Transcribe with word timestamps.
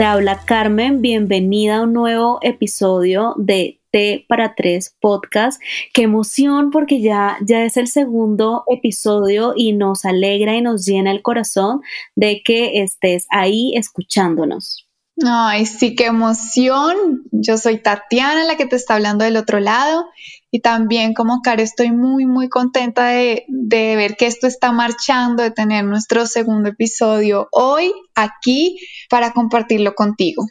Te 0.00 0.06
habla 0.06 0.40
Carmen, 0.46 1.02
bienvenida 1.02 1.76
a 1.76 1.82
un 1.82 1.92
nuevo 1.92 2.38
episodio 2.40 3.34
de 3.36 3.82
T 3.90 4.24
para 4.30 4.54
Tres 4.54 4.96
Podcast. 4.98 5.60
Qué 5.92 6.04
emoción 6.04 6.70
porque 6.70 7.02
ya, 7.02 7.36
ya 7.42 7.66
es 7.66 7.76
el 7.76 7.86
segundo 7.86 8.64
episodio 8.68 9.52
y 9.54 9.74
nos 9.74 10.06
alegra 10.06 10.56
y 10.56 10.62
nos 10.62 10.86
llena 10.86 11.10
el 11.10 11.20
corazón 11.20 11.82
de 12.16 12.40
que 12.42 12.80
estés 12.80 13.26
ahí 13.28 13.76
escuchándonos. 13.76 14.89
Ay, 15.26 15.66
sí, 15.66 15.94
qué 15.94 16.06
emoción. 16.06 17.24
Yo 17.30 17.58
soy 17.58 17.82
Tatiana, 17.82 18.44
la 18.44 18.56
que 18.56 18.66
te 18.66 18.76
está 18.76 18.94
hablando 18.94 19.24
del 19.24 19.36
otro 19.36 19.60
lado. 19.60 20.06
Y 20.50 20.60
también 20.60 21.14
como 21.14 21.42
Cara 21.42 21.62
estoy 21.62 21.92
muy, 21.92 22.26
muy 22.26 22.48
contenta 22.48 23.08
de, 23.08 23.44
de, 23.48 23.96
ver 23.96 24.16
que 24.16 24.26
esto 24.26 24.46
está 24.46 24.72
marchando, 24.72 25.42
de 25.42 25.50
tener 25.50 25.84
nuestro 25.84 26.26
segundo 26.26 26.70
episodio 26.70 27.48
hoy 27.52 27.92
aquí 28.14 28.78
para 29.08 29.32
compartirlo 29.32 29.94
contigo. 29.94 30.46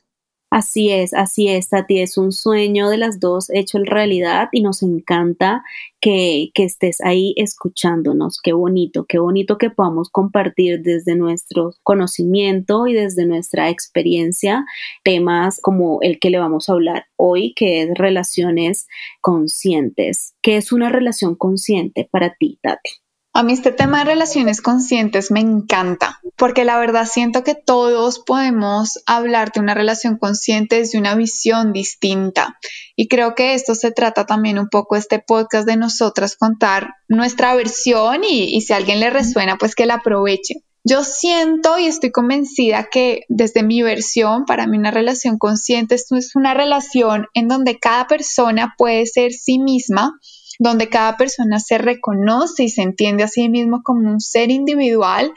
Así 0.52 0.90
es, 0.92 1.14
así 1.14 1.48
es, 1.48 1.70
Tati, 1.70 2.00
es 2.00 2.18
un 2.18 2.32
sueño 2.32 2.90
de 2.90 2.98
las 2.98 3.20
dos 3.20 3.52
hecho 3.52 3.78
en 3.78 3.86
realidad 3.86 4.50
y 4.52 4.64
nos 4.64 4.82
encanta 4.82 5.64
que, 6.02 6.50
que, 6.56 6.64
estés 6.64 7.02
ahí 7.02 7.36
escuchándonos. 7.38 8.42
Qué 8.42 8.54
bonito, 8.54 9.06
qué 9.06 9.20
bonito 9.20 9.60
que 9.60 9.70
podamos 9.70 10.10
compartir 10.10 10.82
desde 10.82 11.16
nuestro 11.16 11.74
conocimiento 11.84 12.88
y 12.88 12.94
desde 12.94 13.28
nuestra 13.28 13.70
experiencia 13.70 14.66
temas 15.04 15.60
como 15.62 16.00
el 16.02 16.20
que 16.20 16.32
le 16.32 16.40
vamos 16.40 16.68
a 16.68 16.74
hablar 16.74 17.06
hoy, 17.16 17.54
que 17.56 17.84
es 17.84 17.90
relaciones 17.96 18.88
conscientes. 19.22 20.34
¿Qué 20.42 20.58
es 20.58 20.72
una 20.72 20.90
relación 20.90 21.36
consciente 21.36 22.10
para 22.12 22.34
ti, 22.34 22.58
Tati? 22.64 22.99
A 23.32 23.44
mí 23.44 23.54
este 23.54 23.72
tema 23.72 24.00
de 24.00 24.06
relaciones 24.06 24.60
conscientes 24.60 25.30
me 25.30 25.40
encanta, 25.40 26.20
porque 26.36 26.66
la 26.66 26.80
verdad 26.80 27.06
siento 27.06 27.44
que 27.44 27.54
todos 27.54 28.20
podemos 28.20 29.00
hablar 29.06 29.52
de 29.52 29.60
una 29.60 29.76
relación 29.76 30.18
consciente 30.18 30.78
desde 30.78 30.98
una 30.98 31.14
visión 31.14 31.72
distinta. 31.72 32.58
Y 32.96 33.08
creo 33.08 33.36
que 33.36 33.54
esto 33.54 33.76
se 33.76 33.92
trata 33.92 34.26
también 34.26 34.58
un 34.58 34.68
poco 34.68 34.96
este 34.96 35.20
podcast 35.20 35.68
de 35.68 35.78
nosotras 35.78 36.36
contar 36.36 36.96
nuestra 37.08 37.54
versión 37.54 38.24
y, 38.24 38.56
y 38.56 38.62
si 38.62 38.74
a 38.74 38.78
alguien 38.78 39.00
le 39.00 39.12
resuena, 39.12 39.58
pues 39.58 39.76
que 39.76 39.86
la 39.86 39.96
aproveche. 39.96 40.64
Yo 40.84 41.04
siento 41.04 41.78
y 41.78 41.86
estoy 41.86 42.12
convencida 42.12 42.88
que 42.90 43.26
desde 43.28 43.62
mi 43.62 43.84
versión, 43.84 44.46
para 44.46 44.66
mí 44.66 44.78
una 44.78 44.92
relación 44.92 45.38
consciente 45.38 45.96
es 45.96 46.36
una 46.36 46.56
relación 46.56 47.28
en 47.36 47.48
donde 47.48 47.78
cada 47.78 48.08
persona 48.08 48.74
puede 48.78 49.06
ser 49.06 49.34
sí 49.34 49.60
misma 49.60 50.18
donde 50.60 50.90
cada 50.90 51.18
persona 51.18 51.60
se 51.60 51.78
reconoce 51.78 52.64
y 52.64 52.70
se 52.70 52.82
entiende 52.84 53.24
a 53.24 53.28
sí 53.28 53.50
mismo 53.50 53.82
como 53.84 54.12
un 54.12 54.20
ser 54.20 54.52
individual 54.52 55.32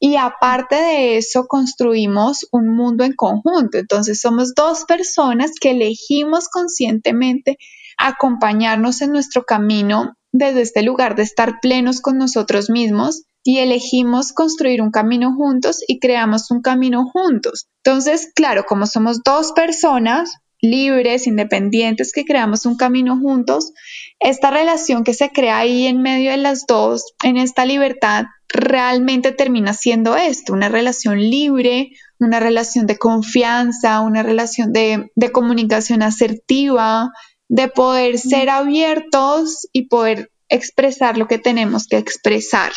y 0.00 0.16
aparte 0.16 0.74
de 0.74 1.16
eso 1.16 1.46
construimos 1.46 2.46
un 2.50 2.76
mundo 2.76 3.04
en 3.04 3.14
conjunto. 3.14 3.78
Entonces 3.78 4.20
somos 4.20 4.54
dos 4.54 4.84
personas 4.84 5.52
que 5.58 5.70
elegimos 5.70 6.48
conscientemente 6.48 7.56
acompañarnos 7.96 9.00
en 9.00 9.12
nuestro 9.12 9.44
camino 9.44 10.16
desde 10.32 10.62
este 10.62 10.82
lugar 10.82 11.14
de 11.14 11.22
estar 11.22 11.60
plenos 11.62 12.00
con 12.00 12.18
nosotros 12.18 12.68
mismos 12.68 13.22
y 13.44 13.58
elegimos 13.58 14.32
construir 14.32 14.82
un 14.82 14.90
camino 14.90 15.34
juntos 15.36 15.78
y 15.86 16.00
creamos 16.00 16.50
un 16.50 16.60
camino 16.60 17.04
juntos. 17.06 17.68
Entonces, 17.84 18.32
claro, 18.34 18.64
como 18.66 18.86
somos 18.86 19.22
dos 19.22 19.52
personas, 19.52 20.32
libres, 20.60 21.26
independientes, 21.26 22.12
que 22.12 22.24
creamos 22.24 22.66
un 22.66 22.76
camino 22.76 23.18
juntos, 23.20 23.72
esta 24.20 24.50
relación 24.50 25.04
que 25.04 25.14
se 25.14 25.30
crea 25.30 25.58
ahí 25.58 25.86
en 25.86 26.02
medio 26.02 26.30
de 26.30 26.38
las 26.38 26.66
dos, 26.66 27.14
en 27.22 27.36
esta 27.36 27.64
libertad, 27.64 28.24
realmente 28.48 29.32
termina 29.32 29.74
siendo 29.74 30.16
esto, 30.16 30.52
una 30.52 30.68
relación 30.68 31.18
libre, 31.18 31.90
una 32.18 32.40
relación 32.40 32.86
de 32.86 32.96
confianza, 32.96 34.00
una 34.00 34.22
relación 34.22 34.72
de, 34.72 35.10
de 35.14 35.32
comunicación 35.32 36.02
asertiva, 36.02 37.10
de 37.48 37.68
poder 37.68 38.18
ser 38.18 38.50
abiertos 38.50 39.68
y 39.72 39.88
poder 39.88 40.30
expresar 40.48 41.18
lo 41.18 41.26
que 41.26 41.38
tenemos 41.38 41.86
que 41.86 41.98
expresar. 41.98 42.72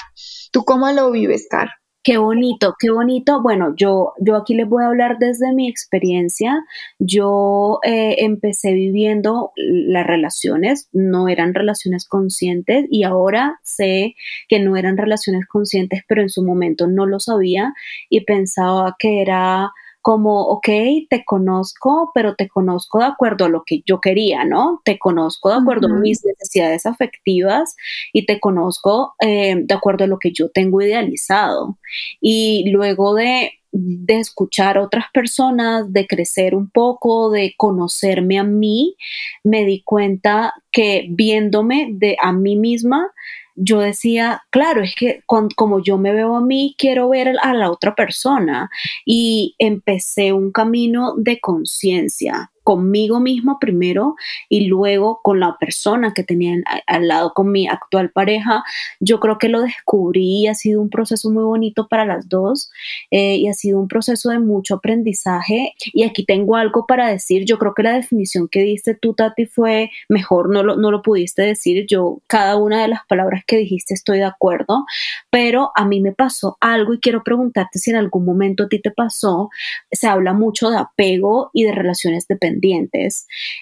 ¿Tú 0.52 0.64
cómo 0.66 0.92
lo 0.92 1.12
vives, 1.12 1.48
Car? 1.50 1.70
Qué 2.08 2.18
bonito, 2.18 2.74
qué 2.80 2.90
bonito. 2.90 3.42
Bueno, 3.42 3.74
yo, 3.76 4.14
yo 4.22 4.38
aquí 4.38 4.54
les 4.56 4.66
voy 4.66 4.82
a 4.82 4.88
hablar 4.88 5.18
desde 5.20 5.52
mi 5.52 5.68
experiencia. 5.68 6.64
Yo 7.00 7.80
eh, 7.84 8.16
empecé 8.20 8.72
viviendo 8.72 9.52
las 9.58 10.08
relaciones, 10.08 10.88
no 10.94 11.28
eran 11.28 11.54
relaciones 11.54 12.08
conscientes 12.08 12.86
y 12.90 13.04
ahora 13.04 13.60
sé 13.62 14.16
que 14.48 14.62
no 14.62 14.78
eran 14.78 14.96
relaciones 14.96 15.46
conscientes, 15.48 16.04
pero 16.08 16.22
en 16.22 16.30
su 16.30 16.46
momento 16.46 16.88
no 16.88 17.06
lo 17.06 17.20
sabía 17.20 17.74
y 18.10 18.22
pensaba 18.24 18.96
que 18.98 19.22
era 19.22 19.74
como, 20.08 20.44
ok, 20.44 20.70
te 21.10 21.26
conozco, 21.26 22.12
pero 22.16 22.34
te 22.36 22.48
conozco 22.48 23.00
de 23.00 23.08
acuerdo 23.08 23.44
a 23.44 23.50
lo 23.50 23.64
que 23.66 23.82
yo 23.86 24.00
quería, 24.00 24.46
¿no? 24.46 24.82
Te 24.86 24.98
conozco 24.98 25.50
de 25.50 25.58
acuerdo 25.58 25.90
a 25.90 26.00
mis 26.00 26.24
necesidades 26.24 26.86
afectivas 26.86 27.76
y 28.14 28.26
te 28.26 28.40
conozco 28.40 29.16
eh, 29.20 29.58
de 29.62 29.74
acuerdo 29.74 30.06
a 30.06 30.08
lo 30.08 30.18
que 30.18 30.32
yo 30.32 30.50
tengo 30.50 30.82
idealizado. 30.82 31.78
Y 32.22 32.72
luego 32.72 33.16
de 33.16 33.52
de 33.74 34.20
escuchar 34.20 34.78
a 34.78 34.84
otras 34.84 35.08
personas, 35.14 35.92
de 35.92 36.08
crecer 36.08 36.56
un 36.56 36.70
poco, 36.70 37.30
de 37.30 37.54
conocerme 37.58 38.40
a 38.40 38.46
mí, 38.46 38.96
me 39.44 39.66
di 39.66 39.84
cuenta 39.84 40.54
que 40.72 41.08
viéndome 41.10 41.90
de 41.92 42.16
a 42.22 42.32
mí 42.32 42.56
misma, 42.56 43.12
yo 43.58 43.80
decía, 43.80 44.44
claro, 44.52 44.84
es 44.84 44.96
que 44.96 45.24
como 45.26 45.82
yo 45.82 45.98
me 45.98 46.14
veo 46.14 46.36
a 46.36 46.42
mí, 46.42 46.76
quiero 46.78 47.10
ver 47.10 47.36
a 47.42 47.54
la 47.54 47.72
otra 47.72 47.96
persona. 47.96 48.70
Y 49.06 49.56
empecé 49.58 50.32
un 50.32 50.52
camino 50.52 51.16
de 51.18 51.40
conciencia 51.40 52.52
conmigo 52.68 53.22
mismo 53.22 53.60
primero 53.62 54.18
y 54.50 54.66
luego 54.66 55.22
con 55.24 55.40
la 55.40 55.56
persona 55.58 56.14
que 56.14 56.26
tenía 56.26 56.58
al 56.86 57.08
lado 57.08 57.32
con 57.34 57.50
mi 57.50 57.66
actual 57.66 58.12
pareja. 58.12 58.62
Yo 59.00 59.22
creo 59.22 59.38
que 59.38 59.48
lo 59.48 59.62
descubrí 59.62 60.42
y 60.42 60.48
ha 60.48 60.54
sido 60.54 60.82
un 60.82 60.90
proceso 60.90 61.32
muy 61.32 61.46
bonito 61.46 61.88
para 61.88 62.04
las 62.04 62.28
dos 62.28 62.70
eh, 63.10 63.38
y 63.38 63.48
ha 63.48 63.54
sido 63.54 63.80
un 63.80 63.88
proceso 63.88 64.32
de 64.32 64.40
mucho 64.40 64.76
aprendizaje. 64.76 65.76
Y 65.94 66.04
aquí 66.04 66.26
tengo 66.26 66.58
algo 66.58 66.86
para 66.86 67.08
decir. 67.08 67.46
Yo 67.46 67.58
creo 67.58 67.74
que 67.74 67.84
la 67.84 67.94
definición 67.94 68.50
que 68.50 68.64
diste 68.64 68.96
tú, 68.96 69.14
Tati, 69.14 69.46
fue 69.46 69.90
mejor, 70.10 70.50
no 70.50 70.62
lo, 70.62 70.76
no 70.76 70.92
lo 70.92 71.02
pudiste 71.02 71.44
decir. 71.44 71.86
Yo, 71.88 72.20
cada 72.28 72.58
una 72.58 72.82
de 72.82 72.90
las 72.90 73.06
palabras 73.08 73.44
que 73.48 73.56
dijiste 73.56 73.94
estoy 73.94 74.18
de 74.18 74.26
acuerdo, 74.26 74.86
pero 75.30 75.72
a 75.74 75.86
mí 75.86 76.02
me 76.02 76.12
pasó 76.12 76.58
algo 76.60 76.94
y 76.94 77.00
quiero 77.00 77.24
preguntarte 77.24 77.80
si 77.80 77.92
en 77.92 77.96
algún 77.96 78.26
momento 78.26 78.64
a 78.64 78.68
ti 78.68 78.82
te 78.82 78.92
pasó. 78.92 79.50
Se 79.90 80.08
habla 80.08 80.34
mucho 80.34 80.70
de 80.70 80.80
apego 80.80 81.50
y 81.54 81.64
de 81.64 81.72
relaciones 81.72 82.28
dependientes 82.28 82.57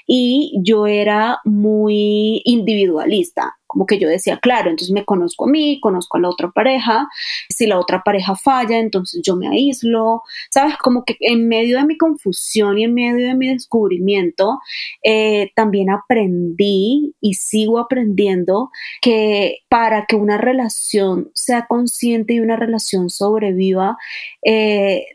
y 0.08 0.60
yo 0.64 0.88
era 0.88 1.40
muy 1.44 2.42
individualista 2.46 3.56
como 3.76 3.86
que 3.86 4.00
yo 4.00 4.08
decía, 4.08 4.38
claro, 4.38 4.70
entonces 4.70 4.94
me 4.94 5.04
conozco 5.04 5.46
a 5.46 5.50
mí, 5.50 5.82
conozco 5.82 6.18
a 6.18 6.22
la 6.22 6.30
otra 6.30 6.50
pareja, 6.50 7.10
si 7.50 7.68
la 7.68 7.78
otra 7.78 8.04
pareja 8.04 8.34
falla, 8.38 8.78
entonces 8.78 9.22
yo 9.22 9.36
me 9.36 9.50
aíslo, 9.50 10.22
¿sabes? 10.50 10.78
Como 10.78 11.04
que 11.04 11.18
en 11.20 11.50
medio 11.50 11.78
de 11.78 11.86
mi 11.86 11.98
confusión 11.98 12.78
y 12.78 12.86
en 12.86 12.94
medio 12.94 13.28
de 13.28 13.36
mi 13.36 13.50
descubrimiento, 13.50 14.60
eh, 15.04 15.52
también 15.56 15.90
aprendí 15.90 17.16
y 17.20 17.34
sigo 17.34 17.78
aprendiendo 17.80 18.70
que 19.02 19.58
para 19.68 20.06
que 20.06 20.16
una 20.16 20.38
relación 20.38 21.32
sea 21.34 21.66
consciente 21.68 22.34
y 22.34 22.40
una 22.40 22.56
relación 22.56 23.10
sobreviva, 23.10 23.98
eh, 24.42 25.08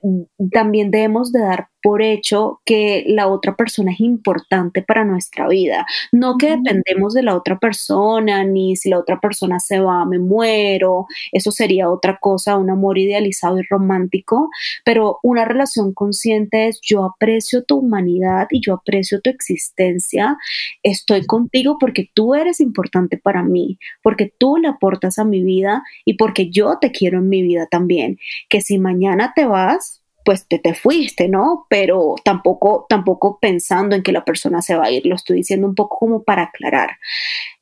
también 0.53 0.91
debemos 0.91 1.33
de 1.33 1.41
dar 1.41 1.69
por 1.83 2.03
hecho 2.03 2.61
que 2.65 3.05
la 3.07 3.29
otra 3.29 3.57
persona 3.57 3.93
es 3.93 4.01
importante 4.01 4.83
para 4.83 5.05
nuestra 5.05 5.49
vida, 5.49 5.87
no 6.13 6.37
que 6.39 6.51
dependemos 6.51 7.15
de 7.15 7.23
la 7.23 7.37
otra 7.37 7.59
persona, 7.59 8.45
ni 8.45 8.77
si 8.77 8.91
la 8.91 8.99
otra 8.99 9.21
persona 9.21 9.59
se 9.61 9.81
va, 9.81 10.05
me 10.05 10.19
muero, 10.19 11.07
eso 11.33 11.51
sería 11.51 11.91
otra 11.91 12.19
cosa, 12.21 12.57
un 12.57 12.71
amor 12.71 12.99
idealizado 12.99 13.59
y 13.59 13.63
romántico, 13.63 14.51
pero 14.85 15.19
una 15.23 15.45
relación 15.45 15.93
consciente 15.93 16.69
es 16.69 16.81
yo 16.83 17.05
aprecio 17.05 17.65
tu 17.65 17.79
humanidad 17.79 18.47
y 18.51 18.61
yo 18.61 18.75
aprecio 18.75 19.21
tu 19.21 19.31
existencia, 19.31 20.37
estoy 20.83 21.27
contigo 21.27 21.77
porque 21.79 22.11
tú 22.15 22.35
eres 22.35 22.61
importante 22.61 23.17
para 23.17 23.43
mí, 23.43 23.79
porque 24.03 24.33
tú 24.39 24.57
le 24.57 24.69
aportas 24.69 25.19
a 25.19 25.25
mi 25.25 25.43
vida 25.43 25.83
y 26.05 26.15
porque 26.15 26.51
yo 26.51 26.79
te 26.81 26.91
quiero 26.93 27.19
en 27.19 27.29
mi 27.29 27.43
vida 27.43 27.67
también, 27.71 28.19
que 28.49 28.61
si 28.61 28.79
mañana 28.79 29.33
te 29.35 29.45
vas, 29.47 30.00
pues 30.25 30.47
te, 30.47 30.59
te, 30.59 30.75
fuiste, 30.75 31.29
¿no? 31.29 31.67
Pero 31.69 32.15
tampoco, 32.25 32.87
tampoco 32.89 33.39
pensando 33.41 33.97
en 33.97 34.03
que 34.03 34.13
la 34.13 34.25
persona 34.25 34.63
se 34.63 34.75
va 34.77 34.87
a 34.87 34.91
ir, 34.91 35.07
lo 35.07 35.15
estoy 35.15 35.39
diciendo 35.39 35.67
un 35.67 35.75
poco 35.75 35.99
como 35.99 36.23
para 36.23 36.43
aclarar. 36.45 36.99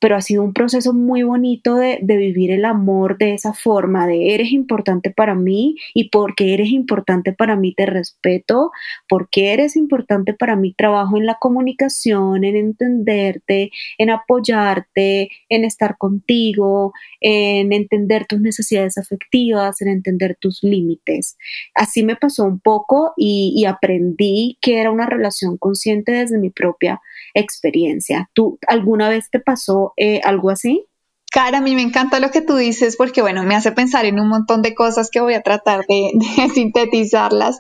Pero 0.01 0.17
ha 0.17 0.21
sido 0.21 0.43
un 0.43 0.53
proceso 0.53 0.93
muy 0.93 1.23
bonito 1.23 1.77
de, 1.77 1.99
de 2.03 2.17
vivir 2.17 2.51
el 2.51 2.65
amor 2.65 3.19
de 3.19 3.35
esa 3.35 3.53
forma, 3.53 4.07
de 4.07 4.35
eres 4.35 4.53
importante 4.53 5.11
para 5.11 5.35
mí 5.35 5.77
y 5.95 6.11
porque 6.11 6.55
eres 6.55 6.71
importante 6.71 7.33
para 7.33 7.57
mí 7.57 7.75
te 7.75 7.87
respeto, 7.87 8.71
porque 9.09 9.53
eres 9.53 9.77
importante 9.77 10.35
para 10.35 10.57
mí 10.57 10.75
trabajo 10.75 11.17
en 11.17 11.27
la 11.27 11.37
comunicación, 11.41 12.45
en 12.45 12.57
entenderte, 12.57 13.71
en 13.99 14.11
apoyarte, 14.11 15.31
en 15.49 15.65
estar 15.65 15.97
contigo, 15.97 16.93
en 17.21 17.73
entender 17.73 18.27
tus 18.27 18.41
necesidades 18.41 18.99
afectivas, 18.99 19.81
en 19.81 19.89
entender 19.89 20.37
tus 20.41 20.63
límites. 20.63 21.37
Así 21.75 22.03
me 22.03 22.17
pasó 22.17 22.48
un 22.49 22.61
poco 22.61 23.13
y, 23.17 23.65
aprendí 23.67 24.59
que 24.61 24.81
era 24.81 24.91
una 24.91 25.07
relación 25.07 25.57
consciente 25.57 26.13
desde 26.13 26.39
mi 26.39 26.51
propia 26.51 27.01
experiencia. 27.35 28.31
¿Tú 28.33 28.59
alguna 28.67 29.09
vez 29.09 29.31
te 29.31 29.41
pasó 29.41 29.93
eh, 29.97 30.21
algo 30.25 30.51
así? 30.51 30.87
Cara, 31.31 31.59
a 31.59 31.61
mí 31.61 31.75
me 31.75 31.83
encanta 31.83 32.21
lo 32.21 32.31
que 32.31 32.41
tú 32.41 32.57
dices 32.57 32.97
porque, 32.97 33.21
bueno, 33.21 33.43
me 33.43 33.55
hace 33.55 33.71
pensar 33.73 34.07
en 34.07 34.19
un 34.19 34.29
montón 34.29 34.63
de 34.63 34.75
cosas 34.75 35.11
que 35.11 35.21
voy 35.21 35.35
a 35.35 35.43
tratar 35.43 35.85
de, 35.87 36.13
sintetizarlas. 36.55 37.59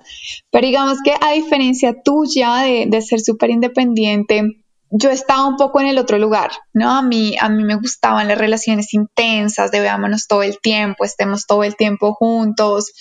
Pero 0.50 0.66
digamos 0.66 0.98
que 1.04 1.12
a 1.20 1.32
diferencia 1.32 1.94
tuya 2.02 2.62
de, 2.62 2.86
de 2.88 3.02
ser 3.02 3.20
súper 3.20 3.50
independiente, 3.50 4.42
yo 4.90 5.10
estaba 5.10 5.46
un 5.46 5.56
poco 5.56 5.80
en 5.80 5.88
el 5.88 5.98
otro 5.98 6.18
lugar, 6.18 6.50
¿no? 6.72 6.90
A 6.90 7.02
mí, 7.02 7.36
a 7.40 7.48
mí 7.48 7.62
me 7.62 7.76
gustaban 7.76 8.28
las 8.28 8.38
relaciones 8.38 8.94
intensas, 8.94 9.70
de 9.70 9.80
veámonos 9.80 10.26
todo 10.26 10.42
el 10.42 10.58
tiempo, 10.60 11.04
estemos 11.04 11.46
todo 11.46 11.62
el 11.64 11.76
tiempo 11.76 12.14
juntos. 12.14 12.92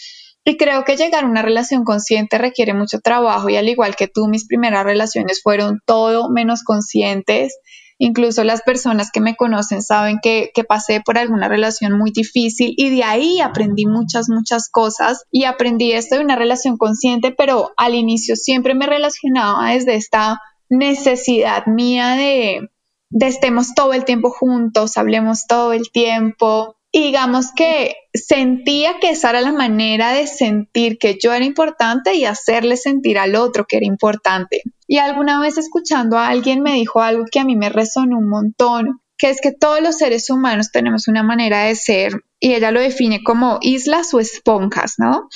Y 0.48 0.56
creo 0.56 0.86
que 0.86 0.96
llegar 0.96 1.26
a 1.26 1.28
una 1.28 1.42
relación 1.42 1.84
consciente 1.84 2.38
requiere 2.38 2.74
mucho 2.74 3.02
trabajo 3.02 3.50
y 3.50 3.58
al 3.58 3.68
igual 3.68 3.98
que 3.98 4.08
tú, 4.08 4.30
mis 4.30 4.48
primeras 4.48 4.86
relaciones 4.86 5.42
fueron 5.44 5.82
todo 5.86 6.30
menos 6.30 6.64
conscientes. 6.64 7.60
Incluso 7.98 8.46
las 8.46 8.62
personas 8.62 9.12
que 9.12 9.20
me 9.20 9.36
conocen 9.36 9.82
saben 9.82 10.20
que, 10.24 10.52
que, 10.54 10.64
pasé 10.64 11.02
por 11.06 11.18
alguna 11.18 11.50
relación 11.50 11.98
muy 11.98 12.12
difícil 12.12 12.74
y 12.78 12.90
de 12.96 13.04
ahí 13.04 13.42
aprendí 13.42 13.88
muchas, 13.88 14.30
muchas 14.30 14.70
cosas 14.70 15.26
y 15.32 15.44
aprendí 15.44 15.92
esto 15.92 16.16
de 16.16 16.24
una 16.24 16.38
relación 16.38 16.78
consciente, 16.78 17.36
pero 17.38 17.74
al 17.76 17.94
inicio 17.94 18.38
siempre 18.38 18.74
me 18.74 18.88
relacionaba 18.88 19.72
desde 19.72 19.96
esta 19.96 20.40
necesidad 20.70 21.66
mía 21.66 22.12
de, 22.16 22.70
de 23.10 23.28
estemos 23.28 23.76
todo 23.76 23.92
el 23.92 24.06
tiempo 24.06 24.30
juntos, 24.30 24.96
hablemos 24.96 25.46
todo 25.46 25.74
el 25.74 25.92
tiempo. 25.92 26.77
Digamos 27.00 27.52
que 27.56 27.96
sentía 28.12 29.00
que 29.00 29.12
esa 29.12 29.30
era 29.30 29.42
la 29.42 29.52
manera 29.52 30.14
de 30.14 30.26
sentir 30.26 30.98
que 30.98 31.20
yo 31.22 31.32
era 31.32 31.46
importante 31.46 32.16
y 32.16 32.26
hacerle 32.26 32.76
sentir 32.76 33.20
al 33.20 33.36
otro 33.36 33.66
que 33.68 33.78
era 33.78 33.86
importante. 33.86 34.64
Y 34.88 34.98
alguna 34.98 35.40
vez 35.40 35.60
escuchando 35.60 36.18
a 36.18 36.28
alguien 36.28 36.64
me 36.64 36.74
dijo 36.74 37.02
algo 37.02 37.26
que 37.32 37.40
a 37.40 37.46
mí 37.46 37.56
me 37.56 37.70
resonó 37.70 38.18
un 38.18 38.28
montón, 38.28 39.00
que 39.16 39.30
es 39.30 39.42
que 39.42 39.52
todos 39.52 39.80
los 39.80 39.98
seres 39.98 40.32
humanos 40.32 40.72
tenemos 40.72 41.08
una 41.08 41.22
manera 41.22 41.66
de 41.66 41.76
ser 41.76 42.24
y 42.40 42.56
ella 42.56 42.72
lo 42.72 42.80
define 42.80 43.24
como 43.24 43.60
islas 43.62 44.12
o 44.16 44.20
esponjas, 44.20 44.96
¿no? 44.98 45.30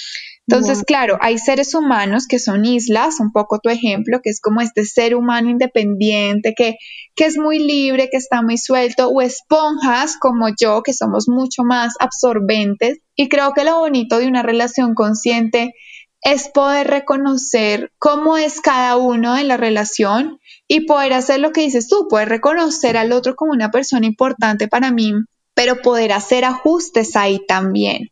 Entonces, 0.52 0.84
claro, 0.84 1.18
hay 1.22 1.38
seres 1.38 1.74
humanos 1.74 2.28
que 2.28 2.38
son 2.38 2.66
islas, 2.66 3.22
un 3.22 3.32
poco 3.32 3.60
tu 3.60 3.70
ejemplo, 3.70 4.20
que 4.22 4.30
es 4.30 4.42
como 4.42 4.60
este 4.60 4.84
ser 4.84 5.16
humano 5.16 5.50
independiente, 5.50 6.54
que, 6.56 6.76
que 7.16 7.26
es 7.26 7.38
muy 7.38 7.60
libre, 7.60 8.10
que 8.12 8.18
está 8.18 8.42
muy 8.42 8.58
suelto, 8.58 9.08
o 9.08 9.22
esponjas 9.22 10.18
como 10.18 10.50
yo, 10.60 10.84
que 10.84 10.94
somos 10.94 11.30
mucho 11.30 11.64
más 11.64 11.94
absorbentes. 12.00 13.00
Y 13.16 13.30
creo 13.30 13.54
que 13.54 13.64
lo 13.64 13.80
bonito 13.80 14.18
de 14.18 14.28
una 14.28 14.44
relación 14.44 14.94
consciente 14.94 15.74
es 16.22 16.50
poder 16.50 16.88
reconocer 16.88 17.92
cómo 17.98 18.38
es 18.38 18.60
cada 18.60 18.98
uno 18.98 19.38
en 19.38 19.48
la 19.48 19.58
relación 19.58 20.40
y 20.68 20.86
poder 20.86 21.14
hacer 21.14 21.40
lo 21.40 21.52
que 21.52 21.62
dices 21.62 21.88
tú, 21.88 22.08
poder 22.10 22.30
reconocer 22.30 22.98
al 22.98 23.12
otro 23.14 23.36
como 23.36 23.54
una 23.54 23.72
persona 23.72 24.06
importante 24.06 24.68
para 24.68 24.92
mí 24.92 25.14
pero 25.54 25.82
poder 25.82 26.12
hacer 26.12 26.46
ajustes 26.46 27.16
ahí 27.16 27.40
también. 27.48 28.10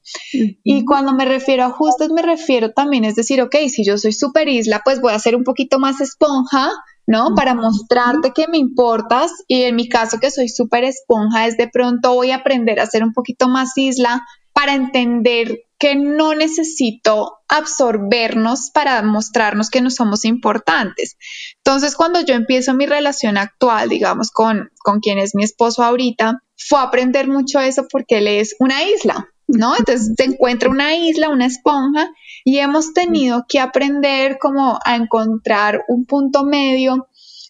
Y 0.63 0.85
cuando 0.85 1.13
me 1.13 1.25
refiero 1.25 1.63
a 1.63 1.67
ajustes, 1.67 2.09
me 2.09 2.21
refiero 2.21 2.71
también, 2.71 3.05
es 3.05 3.15
decir, 3.15 3.41
ok, 3.41 3.55
si 3.69 3.85
yo 3.85 3.97
soy 3.97 4.13
super 4.13 4.47
isla, 4.47 4.81
pues 4.83 5.01
voy 5.01 5.13
a 5.13 5.19
ser 5.19 5.35
un 5.35 5.43
poquito 5.43 5.79
más 5.79 6.01
esponja, 6.01 6.71
¿no? 7.07 7.33
Para 7.35 7.55
mostrarte 7.55 8.33
que 8.33 8.47
me 8.47 8.57
importas. 8.57 9.31
Y 9.47 9.63
en 9.63 9.75
mi 9.75 9.89
caso, 9.89 10.19
que 10.19 10.31
soy 10.31 10.49
súper 10.49 10.83
esponja, 10.83 11.47
es 11.47 11.57
de 11.57 11.67
pronto 11.67 12.13
voy 12.13 12.31
a 12.31 12.37
aprender 12.37 12.79
a 12.79 12.85
ser 12.85 13.03
un 13.03 13.13
poquito 13.13 13.47
más 13.47 13.75
isla 13.77 14.21
para 14.53 14.75
entender 14.75 15.59
que 15.79 15.95
no 15.95 16.35
necesito 16.35 17.37
absorbernos 17.47 18.69
para 18.73 19.01
mostrarnos 19.01 19.69
que 19.69 19.81
no 19.81 19.89
somos 19.89 20.25
importantes. 20.25 21.15
Entonces, 21.63 21.95
cuando 21.95 22.19
yo 22.21 22.35
empiezo 22.35 22.73
mi 22.73 22.85
relación 22.85 23.37
actual, 23.37 23.87
digamos, 23.87 24.29
con, 24.31 24.69
con 24.83 24.99
quien 24.99 25.17
es 25.17 25.33
mi 25.33 25.45
esposo 25.45 25.81
ahorita, 25.83 26.43
fue 26.59 26.79
a 26.79 26.83
aprender 26.83 27.27
mucho 27.27 27.59
eso 27.59 27.87
porque 27.89 28.17
él 28.17 28.27
es 28.27 28.55
una 28.59 28.83
isla, 28.83 29.29
¿no? 29.47 29.75
Entonces 29.77 30.13
se 30.15 30.23
encuentra 30.25 30.69
una 30.69 30.95
isla, 30.95 31.29
una 31.29 31.45
esponja, 31.45 32.11
y 32.43 32.59
hemos 32.59 32.93
tenido 32.93 33.45
que 33.47 33.59
aprender 33.59 34.37
como 34.39 34.77
a 34.85 34.95
encontrar 34.95 35.83
un 35.87 36.05
punto 36.05 36.43
medio. 36.43 37.07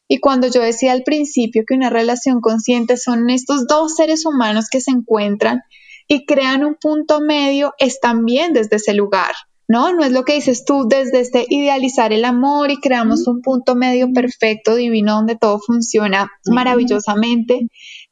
Y 0.07 0.19
cuando 0.19 0.47
yo 0.47 0.61
decía 0.61 0.91
al 0.91 1.03
principio 1.03 1.63
que 1.67 1.75
una 1.75 1.89
relación 1.89 2.41
consciente 2.41 2.97
son 2.97 3.29
estos 3.29 3.67
dos 3.67 3.95
seres 3.95 4.25
humanos 4.25 4.67
que 4.69 4.81
se 4.81 4.91
encuentran 4.91 5.61
y 6.07 6.25
crean 6.25 6.63
un 6.63 6.75
punto 6.75 7.21
medio, 7.21 7.73
es 7.77 7.99
también 7.99 8.53
desde 8.53 8.77
ese 8.77 8.93
lugar, 8.95 9.33
¿no? 9.67 9.93
No 9.93 10.03
es 10.03 10.11
lo 10.11 10.25
que 10.25 10.33
dices 10.33 10.65
tú 10.65 10.87
desde 10.89 11.19
este 11.19 11.45
idealizar 11.47 12.11
el 12.11 12.25
amor 12.25 12.71
y 12.71 12.79
creamos 12.79 13.27
un 13.27 13.41
punto 13.41 13.75
medio 13.75 14.11
perfecto, 14.11 14.75
divino, 14.75 15.13
donde 15.13 15.35
todo 15.35 15.59
funciona 15.59 16.31
maravillosamente, 16.47 17.67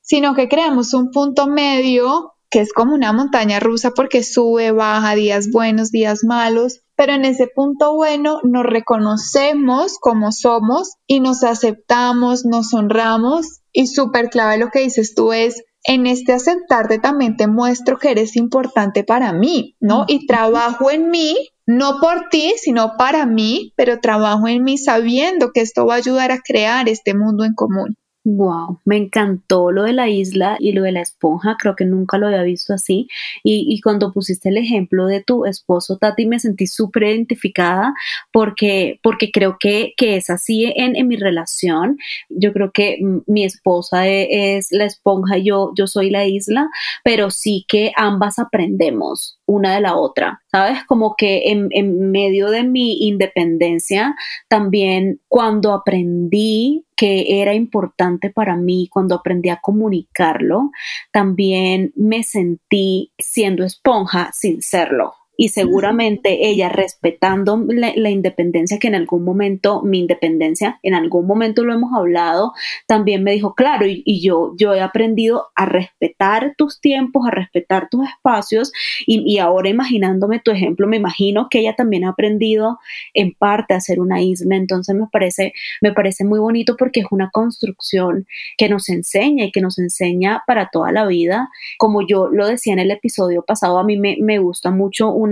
sino 0.07 0.33
que 0.33 0.47
creamos 0.47 0.93
un 0.93 1.11
punto 1.11 1.47
medio 1.47 2.33
que 2.49 2.61
es 2.61 2.71
como 2.71 2.93
una 2.95 3.11
montaña 3.11 3.59
rusa 3.59 3.91
porque 3.91 4.23
sube, 4.23 4.71
baja, 4.71 5.15
días 5.15 5.49
buenos, 5.51 5.91
días 5.91 6.23
malos, 6.23 6.79
pero 6.95 7.11
en 7.11 7.25
ese 7.25 7.47
punto 7.47 7.93
bueno 7.93 8.39
nos 8.43 8.63
reconocemos 8.63 9.97
como 9.99 10.31
somos 10.31 10.93
y 11.07 11.19
nos 11.19 11.43
aceptamos, 11.43 12.45
nos 12.45 12.73
honramos 12.73 13.59
y 13.73 13.87
súper 13.87 14.29
clave 14.29 14.57
lo 14.57 14.69
que 14.69 14.79
dices 14.79 15.13
tú 15.13 15.33
es, 15.33 15.65
en 15.83 16.07
este 16.07 16.31
aceptarte 16.31 16.99
también 16.99 17.35
te 17.35 17.47
muestro 17.47 17.97
que 17.97 18.11
eres 18.11 18.37
importante 18.37 19.03
para 19.03 19.33
mí, 19.33 19.75
¿no? 19.81 20.05
Y 20.07 20.25
trabajo 20.25 20.89
en 20.89 21.09
mí, 21.09 21.35
no 21.65 21.99
por 21.99 22.29
ti, 22.29 22.53
sino 22.57 22.93
para 22.97 23.25
mí, 23.25 23.73
pero 23.75 23.99
trabajo 23.99 24.47
en 24.47 24.63
mí 24.63 24.77
sabiendo 24.77 25.51
que 25.51 25.61
esto 25.61 25.85
va 25.85 25.95
a 25.95 25.97
ayudar 25.97 26.31
a 26.31 26.39
crear 26.39 26.87
este 26.87 27.13
mundo 27.13 27.43
en 27.43 27.53
común. 27.53 27.97
Wow, 28.29 28.81
me 28.83 28.97
encantó 28.97 29.71
lo 29.71 29.83
de 29.83 29.93
la 29.93 30.09
isla 30.09 30.57
y 30.59 30.73
lo 30.73 30.83
de 30.83 30.91
la 30.91 30.99
esponja, 30.99 31.55
creo 31.57 31.77
que 31.77 31.85
nunca 31.85 32.17
lo 32.17 32.27
había 32.27 32.43
visto 32.43 32.73
así. 32.73 33.07
Y, 33.41 33.79
cuando 33.79 34.11
pusiste 34.11 34.49
el 34.49 34.57
ejemplo 34.57 35.05
de 35.05 35.23
tu 35.23 35.45
esposo, 35.45 35.97
Tati, 35.97 36.25
me 36.25 36.37
sentí 36.37 36.67
súper 36.67 37.03
identificada 37.03 37.93
porque, 38.33 38.99
porque 39.01 39.31
creo 39.31 39.55
que, 39.57 39.93
que 39.95 40.17
es 40.17 40.29
así 40.29 40.65
en, 40.75 40.97
en, 40.97 41.07
mi 41.07 41.15
relación. 41.15 41.97
Yo 42.27 42.51
creo 42.51 42.71
que 42.73 42.99
mi 43.27 43.45
esposa 43.45 44.05
e, 44.09 44.57
es, 44.57 44.67
la 44.71 44.83
esponja, 44.83 45.37
yo, 45.37 45.71
yo 45.77 45.87
soy 45.87 46.09
la 46.09 46.25
isla, 46.25 46.69
pero 47.05 47.31
sí 47.31 47.63
que 47.69 47.93
ambas 47.95 48.39
aprendemos 48.39 49.39
una 49.45 49.75
de 49.75 49.79
la 49.79 49.95
otra, 49.95 50.41
¿sabes? 50.51 50.83
Como 50.85 51.15
que 51.15 51.49
en, 51.51 51.69
en 51.71 52.11
medio 52.11 52.49
de 52.49 52.65
mi 52.65 53.07
independencia, 53.07 54.17
también 54.49 55.21
cuando 55.29 55.71
aprendí 55.71 56.83
que 56.97 57.41
era 57.41 57.53
importante 57.53 58.31
para 58.31 58.57
mí 58.57 58.89
cuando 58.91 59.15
aprendí 59.15 59.49
a 59.49 59.61
comunicarlo, 59.61 60.71
también 61.11 61.93
me 61.95 62.23
sentí 62.23 63.13
siendo 63.17 63.63
esponja 63.63 64.31
sin 64.33 64.61
serlo 64.61 65.13
y 65.37 65.49
seguramente 65.49 66.47
ella 66.49 66.67
respetando 66.67 67.63
la, 67.67 68.09
independencia 68.09 68.79
que 68.79 68.87
en 68.87 68.95
algún 68.95 69.23
momento, 69.23 69.83
mi 69.83 69.99
independencia, 69.99 70.79
en 70.81 70.95
algún 70.95 71.27
momento 71.27 71.63
lo 71.63 71.73
hemos 71.73 71.93
hablado, 71.93 72.53
también 72.87 73.23
me 73.23 73.33
dijo, 73.33 73.53
claro, 73.53 73.85
y, 73.87 74.19
yo, 74.21 74.53
yo 74.57 74.73
he 74.73 74.81
aprendido 74.81 75.49
a 75.55 75.65
respetar 75.65 76.55
tus 76.57 76.81
tiempos, 76.81 77.27
a 77.27 77.31
respetar 77.31 77.87
tus 77.89 78.07
espacios 78.07 78.71
y, 79.05 79.23
y, 79.31 79.37
ahora 79.37 79.69
imaginándome 79.69 80.39
tu 80.39 80.49
ejemplo, 80.49 80.87
me 80.87 80.97
imagino 80.97 81.47
que 81.49 81.59
ella 81.59 81.75
también 81.75 82.05
ha 82.05 82.09
aprendido 82.09 82.79
en 83.13 83.33
parte 83.33 83.75
a 83.75 83.79
ser 83.79 83.99
una 83.99 84.21
isla, 84.21 84.55
entonces 84.55 84.95
me 84.95 85.05
parece, 85.11 85.53
me 85.81 85.91
parece 85.91 86.25
muy 86.25 86.39
bonito 86.39 86.75
porque 86.77 87.01
es 87.01 87.07
una 87.11 87.29
construcción 87.31 88.25
que 88.57 88.69
nos 88.69 88.89
enseña 88.89 89.45
y 89.45 89.51
que 89.51 89.61
nos 89.61 89.77
enseña 89.77 90.43
para 90.47 90.69
toda 90.71 90.91
la 90.91 91.05
vida. 91.05 91.49
Como 91.77 92.01
yo 92.07 92.27
lo 92.27 92.47
decía 92.47 92.73
en 92.73 92.79
el 92.79 92.89
episodio 92.89 93.43
pasado, 93.43 93.77
a 93.77 93.83
mí 93.83 93.97
me, 93.97 94.17
me 94.19 94.39
gusta 94.39 94.71
mucho 94.71 95.11
una, 95.11 95.26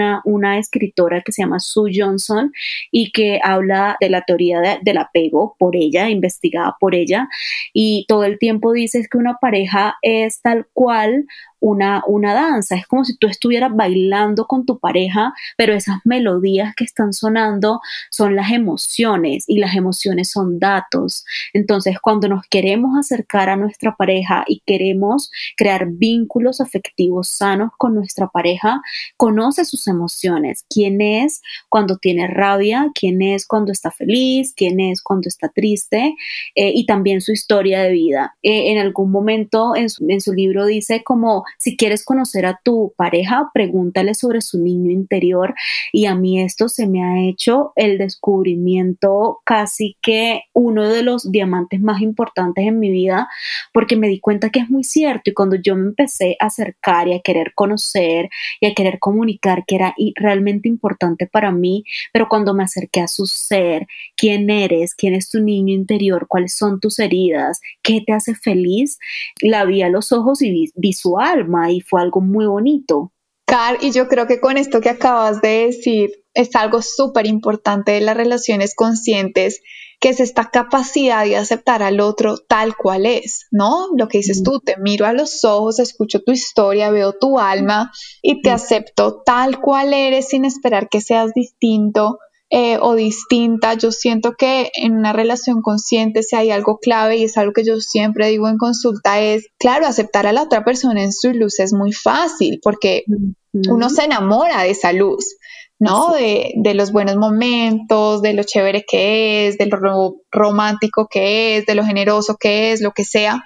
escritora 0.58 1.22
que 1.22 1.32
se 1.32 1.42
llama 1.42 1.60
Sue 1.60 1.92
Johnson 1.96 2.52
y 2.92 3.12
que 3.12 3.40
habla 3.44 3.98
de 4.00 4.10
la 4.10 4.22
teoría 4.22 4.80
del 4.82 4.98
apego 4.98 5.56
por 5.60 5.76
ella, 5.76 6.10
investigada 6.10 6.76
por 6.80 6.96
ella, 6.96 7.28
y 7.74 8.06
todo 8.08 8.24
el 8.24 8.40
tiempo 8.40 8.74
dice 8.74 9.06
que 9.10 9.18
una 9.18 9.38
pareja 9.40 9.96
es 10.02 10.42
tal 10.42 10.68
cual 10.74 11.26
una, 11.66 12.04
una 12.06 12.36
danza, 12.36 12.76
es 12.76 12.86
como 12.86 13.04
si 13.04 13.18
tú 13.18 13.26
estuvieras 13.26 13.76
bailando 13.76 14.46
con 14.46 14.68
tu 14.68 14.78
pareja, 14.78 15.34
pero 15.58 15.74
esas 15.74 15.98
melodías 16.04 16.76
que 16.76 16.84
están 16.84 17.12
sonando 17.12 17.82
son 18.12 18.36
las 18.36 18.52
emociones 18.52 19.46
y 19.48 19.58
las 19.58 19.76
emociones 19.76 20.30
son 20.30 20.60
datos. 20.60 21.26
Entonces, 21.54 22.00
cuando 22.00 22.28
nos 22.28 22.46
queremos 22.48 22.96
acercar 23.00 23.50
a 23.50 23.56
nuestra 23.56 23.96
pareja 23.96 24.44
y 24.48 24.62
queremos 24.64 25.32
crear 25.58 25.88
vínculos 25.90 26.62
afectivos 26.62 27.30
sanos 27.30 27.72
con 27.80 27.96
nuestra 27.96 28.28
pareja, 28.28 28.80
conoce 29.18 29.66
sus 29.66 29.88
emociones, 29.88 30.66
quién 30.70 31.02
es 31.02 31.42
cuando 31.68 31.98
tiene 31.98 32.28
rabia, 32.28 32.92
quién 32.94 33.24
es 33.24 33.48
cuando 33.48 33.72
está 33.72 33.90
feliz, 33.90 34.54
quién 34.56 34.80
es 34.80 35.02
cuando 35.02 35.30
está 35.30 35.50
triste 35.50 36.16
eh, 36.54 36.72
y 36.76 36.86
también 36.86 37.22
su 37.22 37.32
historia 37.32 37.82
de 37.82 37.92
vida. 37.92 38.36
Eh, 38.44 38.72
en 38.72 38.78
algún 38.78 39.10
momento 39.10 39.76
en 39.76 39.90
su, 39.90 40.06
en 40.08 40.22
su 40.22 40.32
libro 40.32 40.68
dice 40.68 41.04
como 41.04 41.44
si 41.58 41.78
quieres 41.78 42.04
conocer 42.04 42.46
a 42.46 42.60
tu 42.64 42.94
pareja, 42.98 43.50
pregúntale 43.54 44.16
sobre 44.16 44.42
su 44.42 44.60
niño 44.60 44.92
interior. 44.92 45.56
Y 45.92 46.06
a 46.06 46.16
mí 46.16 46.42
esto 46.42 46.70
se 46.70 46.88
me 46.88 47.04
ha 47.04 47.22
hecho 47.28 47.74
el 47.76 47.98
descubrimiento 47.98 49.40
casi 49.44 49.98
que 50.02 50.42
uno 50.54 50.88
de 50.88 51.04
los 51.04 51.32
diamantes 51.32 51.82
más 51.82 52.02
importantes 52.02 52.66
en 52.66 52.80
mi 52.80 52.90
vida 52.90 53.28
porque 53.74 53.96
me 53.96 54.08
di 54.08 54.20
cuenta 54.20 54.50
que 54.50 54.60
es 54.60 54.70
muy 54.70 54.84
cierto. 54.84 55.30
Y 55.30 55.34
cuando 55.34 55.56
yo 55.56 55.76
me 55.76 55.88
empecé 55.88 56.38
a 56.40 56.48
acercar 56.48 57.08
y 57.08 57.14
a 57.14 57.22
querer 57.22 57.54
conocer 57.54 58.30
y 58.60 58.68
a 58.68 58.74
querer 58.74 59.00
comunicar 59.00 59.66
que 59.66 59.76
era 59.76 59.96
realmente 60.16 60.68
importante 60.70 61.28
para 61.28 61.52
mí, 61.52 61.84
pero 62.14 62.28
cuando 62.30 62.54
me 62.54 62.64
acerqué 62.64 63.02
a 63.02 63.08
su 63.08 63.26
ser, 63.26 63.88
quién 64.16 64.50
eres, 64.50 64.96
quién 64.96 65.14
es 65.14 65.30
tu 65.30 65.42
niño 65.42 65.74
interior, 65.74 66.28
cuáles 66.28 66.56
son 66.56 66.80
tus 66.80 67.00
heridas, 67.00 67.62
qué 67.82 68.02
te 68.06 68.14
hace 68.14 68.36
feliz, 68.36 69.00
la 69.42 69.66
vi 69.66 69.82
a 69.82 69.90
los 69.90 70.12
ojos 70.12 70.42
y 70.42 70.72
vi, 70.76 70.94
su 70.94 71.20
alma 71.36 71.72
y 71.72 71.82
fue 71.82 72.02
algo 72.02 72.22
muy 72.22 72.46
bonito. 72.46 73.12
Car, 73.46 73.78
y 73.82 73.92
yo 73.92 74.08
creo 74.08 74.26
que 74.26 74.40
con 74.40 74.58
esto 74.58 74.82
que 74.82 74.90
acabas 74.90 75.42
de 75.42 75.68
decir 75.68 76.10
es 76.34 76.56
algo 76.56 76.82
súper 76.82 77.28
importante 77.28 77.94
de 77.94 78.02
las 78.02 78.18
relaciones 78.18 78.74
conscientes, 78.76 79.62
que 80.00 80.10
es 80.10 80.20
esta 80.20 80.50
capacidad 80.50 81.24
de 81.24 81.38
aceptar 81.38 81.82
al 81.82 82.00
otro 82.00 82.38
tal 82.38 82.76
cual 82.76 83.06
es, 83.06 83.48
¿no? 83.52 83.88
Lo 83.96 84.08
que 84.08 84.18
dices 84.18 84.44
tú, 84.44 84.60
te 84.60 84.78
miro 84.78 85.06
a 85.06 85.14
los 85.14 85.44
ojos, 85.46 85.80
escucho 85.80 86.22
tu 86.22 86.32
historia, 86.32 86.90
veo 86.90 87.14
tu 87.14 87.40
alma 87.40 87.92
y 88.22 88.42
te 88.42 88.52
acepto 88.52 89.22
tal 89.26 89.62
cual 89.62 89.94
eres 89.94 90.28
sin 90.28 90.44
esperar 90.44 90.90
que 90.90 91.02
seas 91.02 91.34
distinto, 91.34 92.20
eh, 92.58 92.78
o 92.80 92.96
distinta. 92.96 93.74
Yo 93.74 93.92
siento 93.92 94.36
que 94.38 94.72
en 94.76 94.96
una 94.96 95.12
relación 95.12 95.62
consciente, 95.62 96.24
si 96.24 96.38
hay 96.38 96.52
algo 96.52 96.78
clave 96.78 97.18
y 97.18 97.26
es 97.26 97.38
algo 97.38 97.52
que 97.52 97.66
yo 97.66 97.82
siempre 97.82 98.30
digo 98.30 98.48
en 98.48 98.58
consulta, 98.58 99.20
es, 99.20 99.48
claro, 99.60 99.88
aceptar 99.88 100.26
a 100.26 100.32
la 100.32 100.44
otra 100.44 100.64
persona 100.64 101.04
en 101.04 101.12
su 101.12 101.34
luz 101.34 101.60
es 101.60 101.74
muy 101.74 101.92
fácil 101.92 102.62
porque 102.64 103.04
uno 103.52 103.90
se 103.90 104.06
enamora 104.06 104.64
de 104.64 104.70
esa 104.70 104.94
luz. 104.94 105.36
¿no? 105.78 106.14
De, 106.14 106.54
de, 106.56 106.74
los 106.74 106.94
buenos 106.94 107.18
momentos, 107.18 108.22
de 108.22 108.34
lo 108.34 108.44
chévere 108.44 108.86
que 108.88 109.50
es, 109.50 109.58
de 109.58 109.66
lo 109.66 110.16
romántico 110.32 111.10
que 111.12 111.58
es, 111.58 111.66
de 111.66 111.76
lo 111.76 111.84
generoso 111.84 112.38
que 112.40 112.72
es, 112.72 112.80
lo 112.82 112.92
que 112.92 113.04
sea. 113.04 113.44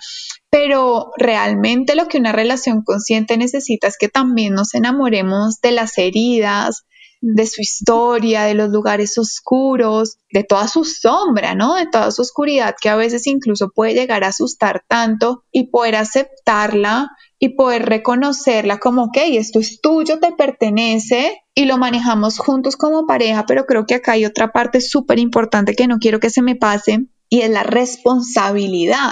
Pero 0.52 1.10
realmente 1.18 1.96
lo 1.96 2.08
que 2.08 2.20
una 2.20 2.32
relación 2.32 2.84
consciente 2.84 3.36
necesita 3.38 3.88
es 3.88 3.98
que 3.98 4.10
también 4.10 4.54
nos 4.54 4.76
enamoremos 4.76 5.60
de 5.62 5.72
las 5.72 5.98
heridas, 5.98 6.86
de 7.22 7.46
su 7.46 7.62
historia, 7.62 8.44
de 8.44 8.54
los 8.54 8.70
lugares 8.70 9.18
oscuros, 9.18 10.18
de 10.32 10.44
toda 10.44 10.68
su 10.68 10.86
sombra, 10.86 11.56
¿no? 11.56 11.76
De 11.76 11.88
toda 11.88 12.12
su 12.12 12.22
oscuridad 12.22 12.76
que 12.80 12.90
a 12.90 12.96
veces 12.96 13.28
incluso 13.28 13.70
puede 13.70 13.94
llegar 13.94 14.24
a 14.24 14.30
asustar 14.30 14.84
tanto 14.88 15.44
y 15.52 15.70
poder 15.70 15.96
aceptarla 15.96 17.10
y 17.40 17.56
poder 17.56 17.86
reconocerla 17.86 18.80
como, 18.80 19.06
ok, 19.06 19.18
esto 19.32 19.60
es 19.60 19.80
tuyo, 19.82 20.20
te 20.20 20.34
pertenece 20.34 21.42
y 21.56 21.66
lo 21.66 21.78
manejamos 21.78 22.38
juntos 22.38 22.76
como 22.76 23.06
pareja, 23.06 23.46
pero 23.46 23.66
creo 23.66 23.86
que 23.86 23.96
acá 23.96 24.14
hay 24.14 24.26
otra 24.26 24.52
parte 24.52 24.82
súper 24.82 25.20
importante 25.20 25.74
que 25.74 25.88
no 25.88 26.00
quiero 26.00 26.20
que 26.20 26.30
se 26.30 26.42
me 26.42 26.56
pase 26.56 27.08
y 27.30 27.42
es 27.42 27.50
la 27.50 27.64
responsabilidad. 27.64 29.12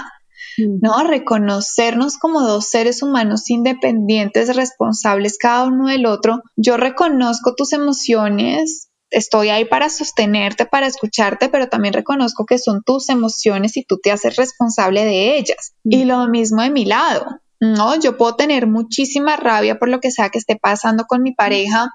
¿No? 0.58 1.04
Reconocernos 1.04 2.18
como 2.18 2.42
dos 2.42 2.68
seres 2.68 3.02
humanos 3.02 3.48
independientes, 3.50 4.54
responsables 4.54 5.38
cada 5.38 5.64
uno 5.66 5.88
del 5.88 6.06
otro. 6.06 6.42
Yo 6.56 6.76
reconozco 6.76 7.54
tus 7.54 7.72
emociones, 7.72 8.88
estoy 9.10 9.48
ahí 9.48 9.64
para 9.64 9.88
sostenerte, 9.88 10.66
para 10.66 10.86
escucharte, 10.86 11.48
pero 11.48 11.68
también 11.68 11.94
reconozco 11.94 12.44
que 12.44 12.58
son 12.58 12.82
tus 12.84 13.08
emociones 13.08 13.76
y 13.76 13.84
tú 13.84 13.98
te 14.02 14.10
haces 14.10 14.36
responsable 14.36 15.04
de 15.04 15.38
ellas. 15.38 15.74
Y 15.84 16.04
lo 16.04 16.28
mismo 16.28 16.62
de 16.62 16.70
mi 16.70 16.84
lado. 16.84 17.26
No, 17.60 17.98
yo 17.98 18.16
puedo 18.16 18.36
tener 18.36 18.68
muchísima 18.68 19.36
rabia 19.36 19.80
por 19.80 19.88
lo 19.88 19.98
que 19.98 20.12
sea 20.12 20.28
que 20.28 20.38
esté 20.38 20.56
pasando 20.56 21.04
con 21.08 21.22
mi 21.22 21.34
pareja, 21.34 21.90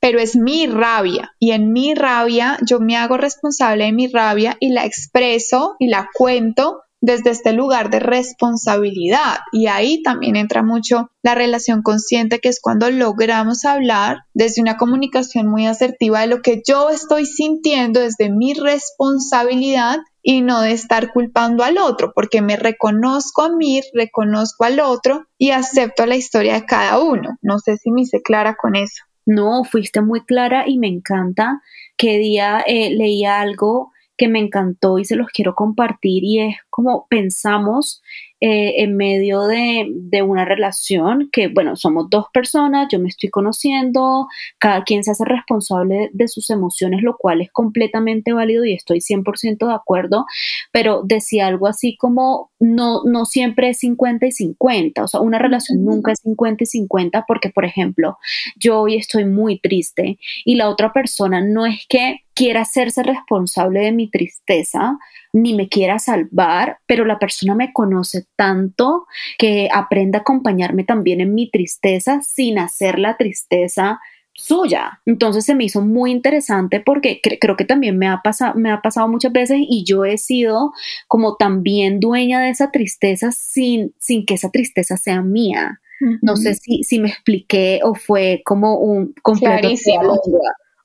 pero 0.00 0.18
es 0.18 0.34
mi 0.34 0.66
rabia 0.66 1.30
y 1.38 1.52
en 1.52 1.72
mi 1.72 1.94
rabia 1.94 2.58
yo 2.66 2.80
me 2.80 2.96
hago 2.96 3.16
responsable 3.16 3.84
de 3.84 3.92
mi 3.92 4.08
rabia 4.08 4.56
y 4.58 4.70
la 4.70 4.84
expreso 4.84 5.76
y 5.78 5.86
la 5.86 6.08
cuento 6.14 6.83
desde 7.04 7.28
este 7.28 7.52
lugar 7.52 7.90
de 7.90 8.00
responsabilidad. 8.00 9.40
Y 9.52 9.66
ahí 9.66 10.02
también 10.02 10.36
entra 10.36 10.62
mucho 10.62 11.10
la 11.22 11.34
relación 11.34 11.82
consciente, 11.82 12.38
que 12.40 12.48
es 12.48 12.60
cuando 12.62 12.90
logramos 12.90 13.66
hablar 13.66 14.20
desde 14.32 14.62
una 14.62 14.78
comunicación 14.78 15.46
muy 15.46 15.66
asertiva 15.66 16.22
de 16.22 16.28
lo 16.28 16.40
que 16.40 16.62
yo 16.66 16.88
estoy 16.88 17.26
sintiendo 17.26 18.00
desde 18.00 18.30
mi 18.30 18.54
responsabilidad 18.54 19.98
y 20.22 20.40
no 20.40 20.62
de 20.62 20.72
estar 20.72 21.12
culpando 21.12 21.62
al 21.62 21.76
otro, 21.76 22.12
porque 22.14 22.40
me 22.40 22.56
reconozco 22.56 23.42
a 23.42 23.50
mí, 23.50 23.82
reconozco 23.92 24.64
al 24.64 24.80
otro 24.80 25.26
y 25.36 25.50
acepto 25.50 26.06
la 26.06 26.16
historia 26.16 26.54
de 26.54 26.64
cada 26.64 27.02
uno. 27.02 27.36
No 27.42 27.58
sé 27.58 27.76
si 27.76 27.90
me 27.90 28.00
hice 28.00 28.22
clara 28.22 28.56
con 28.58 28.76
eso. 28.76 29.04
No, 29.26 29.62
fuiste 29.64 30.00
muy 30.00 30.24
clara 30.24 30.64
y 30.66 30.78
me 30.78 30.88
encanta. 30.88 31.60
Que 31.98 32.16
día 32.16 32.64
eh, 32.66 32.90
leía 32.90 33.40
algo 33.40 33.92
que 34.16 34.28
me 34.28 34.38
encantó 34.38 34.98
y 34.98 35.04
se 35.04 35.16
los 35.16 35.28
quiero 35.28 35.54
compartir 35.54 36.24
y 36.24 36.40
es 36.40 36.56
como 36.70 37.06
pensamos 37.08 38.02
eh, 38.46 38.82
en 38.82 38.94
medio 38.96 39.44
de, 39.46 40.22
una 40.22 40.44
relación 40.44 41.30
que, 41.32 41.48
bueno, 41.48 41.76
somos 41.76 42.10
dos 42.10 42.26
personas, 42.30 42.88
yo 42.92 42.98
me 42.98 43.08
estoy 43.08 43.30
conociendo, 43.30 44.26
cada 44.58 44.84
quien 44.84 45.02
se 45.02 45.12
hace 45.12 45.24
responsable 45.24 46.10
de 46.12 46.28
sus 46.28 46.50
emociones, 46.50 47.02
lo 47.02 47.16
cual 47.16 47.40
es 47.40 47.50
completamente 47.50 48.34
válido 48.34 48.66
y 48.66 48.74
estoy 48.74 49.00
100% 49.00 49.66
de 49.66 49.72
acuerdo, 49.72 50.26
pero 50.72 51.02
decía 51.04 51.46
algo 51.46 51.66
así 51.68 51.96
como, 51.96 52.50
no, 52.58 53.02
no 53.04 53.24
siempre 53.24 53.70
es 53.70 53.78
50 53.78 54.26
y 54.26 54.32
50, 54.32 55.04
o 55.04 55.08
sea, 55.08 55.20
una 55.20 55.38
relación 55.38 55.82
nunca 55.82 56.12
es 56.12 56.20
50 56.20 56.64
y 56.64 56.66
50 56.66 57.24
porque, 57.26 57.48
por 57.48 57.64
ejemplo, 57.64 58.18
yo 58.56 58.80
hoy 58.80 58.96
estoy 58.96 59.24
muy 59.24 59.58
triste 59.58 60.18
y 60.44 60.56
la 60.56 60.68
otra 60.68 60.92
persona 60.92 61.40
no 61.40 61.64
es 61.64 61.86
que 61.88 62.23
quiera 62.34 62.62
hacerse 62.62 63.02
responsable 63.02 63.80
de 63.80 63.92
mi 63.92 64.10
tristeza, 64.10 64.98
ni 65.32 65.54
me 65.54 65.68
quiera 65.68 65.98
salvar, 65.98 66.78
pero 66.86 67.04
la 67.04 67.18
persona 67.18 67.54
me 67.54 67.72
conoce 67.72 68.26
tanto 68.36 69.06
que 69.38 69.68
aprende 69.72 70.18
a 70.18 70.20
acompañarme 70.20 70.84
también 70.84 71.20
en 71.20 71.34
mi 71.34 71.50
tristeza 71.50 72.20
sin 72.22 72.58
hacer 72.58 72.98
la 72.98 73.16
tristeza 73.16 74.00
suya. 74.34 75.00
Entonces 75.06 75.44
se 75.44 75.54
me 75.54 75.64
hizo 75.64 75.80
muy 75.80 76.10
interesante 76.10 76.80
porque 76.80 77.20
creo 77.22 77.56
que 77.56 77.64
también 77.64 77.96
me 77.96 78.08
ha, 78.08 78.20
pasado, 78.22 78.54
me 78.56 78.70
ha 78.70 78.82
pasado 78.82 79.08
muchas 79.08 79.32
veces 79.32 79.58
y 79.60 79.84
yo 79.84 80.04
he 80.04 80.18
sido 80.18 80.72
como 81.06 81.36
también 81.36 82.00
dueña 82.00 82.40
de 82.40 82.50
esa 82.50 82.70
tristeza 82.70 83.30
sin, 83.32 83.94
sin 83.98 84.26
que 84.26 84.34
esa 84.34 84.50
tristeza 84.50 84.96
sea 84.96 85.22
mía. 85.22 85.80
No 86.20 86.36
sé 86.36 86.54
si, 86.54 86.82
si 86.82 86.98
me 86.98 87.08
expliqué 87.08 87.80
o 87.82 87.94
fue 87.94 88.42
como 88.44 88.78
un 88.78 89.14
completo 89.22 89.68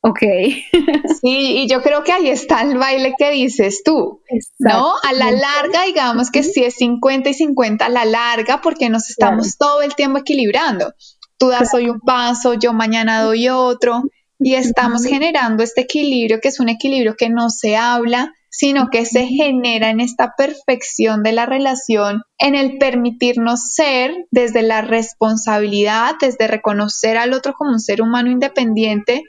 Ok. 0.02 0.20
sí, 1.22 1.64
y 1.64 1.68
yo 1.68 1.82
creo 1.82 2.04
que 2.04 2.14
ahí 2.14 2.30
está 2.30 2.62
el 2.62 2.78
baile 2.78 3.16
que 3.18 3.32
dices 3.32 3.82
tú, 3.84 4.22
¿no? 4.60 4.94
A 5.04 5.14
la 5.14 5.32
larga, 5.32 5.84
digamos 5.86 6.32
que 6.32 6.44
si 6.44 6.64
es 6.64 6.76
50 6.76 7.30
y 7.30 7.34
50 7.34 7.86
a 7.86 7.90
la 7.90 8.06
larga, 8.06 8.62
porque 8.62 8.90
nos 8.90 9.10
estamos 9.10 9.58
todo 9.58 9.82
el 9.82 9.96
tiempo 9.96 10.20
equilibrando. 10.20 10.94
Tú 11.38 11.50
das 11.50 11.74
hoy 11.74 11.90
un 11.90 12.00
paso, 12.00 12.54
yo 12.54 12.74
mañana 12.74 13.22
doy 13.22 13.50
otro, 13.50 14.04
y 14.40 14.56
estamos 14.56 15.04
generando 15.04 15.64
este 15.64 15.82
equilibrio, 15.82 16.40
que 16.40 16.48
es 16.48 16.62
un 16.62 16.70
equilibrio 16.70 17.16
que 17.18 17.30
no 17.30 17.50
se 17.50 17.76
habla, 17.76 18.34
sino 18.50 18.90
que 18.90 19.06
se 19.06 19.26
genera 19.28 19.90
en 19.90 20.00
esta 20.00 20.34
perfección 20.38 21.24
de 21.24 21.34
la 21.34 21.46
relación, 21.46 22.24
en 22.38 22.56
el 22.56 22.78
permitirnos 22.78 23.74
ser 23.74 24.14
desde 24.32 24.64
la 24.64 24.82
responsabilidad, 24.82 26.16
desde 26.20 26.48
reconocer 26.48 27.18
al 27.18 27.34
otro 27.34 27.54
como 27.54 27.72
un 27.72 27.80
ser 27.80 28.02
humano 28.02 28.32
independiente 28.32 29.24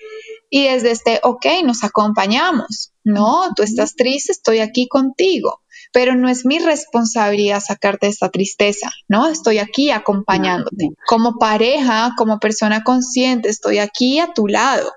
y 0.50 0.64
desde 0.64 0.90
este, 0.90 1.20
ok, 1.22 1.46
nos 1.64 1.84
acompañamos, 1.84 2.92
no, 3.04 3.48
tú 3.54 3.62
estás 3.62 3.94
triste, 3.94 4.32
estoy 4.32 4.58
aquí 4.58 4.88
contigo, 4.88 5.60
pero 5.92 6.14
no 6.14 6.28
es 6.28 6.44
mi 6.44 6.58
responsabilidad 6.58 7.60
sacarte 7.60 8.06
de 8.06 8.12
esta 8.12 8.28
tristeza, 8.30 8.90
¿no? 9.08 9.28
Estoy 9.28 9.58
aquí 9.58 9.90
acompañándote. 9.90 10.90
Como 11.06 11.38
pareja, 11.38 12.12
como 12.16 12.38
persona 12.38 12.82
consciente, 12.84 13.48
estoy 13.48 13.78
aquí 13.78 14.18
a 14.18 14.32
tu 14.34 14.46
lado 14.46 14.92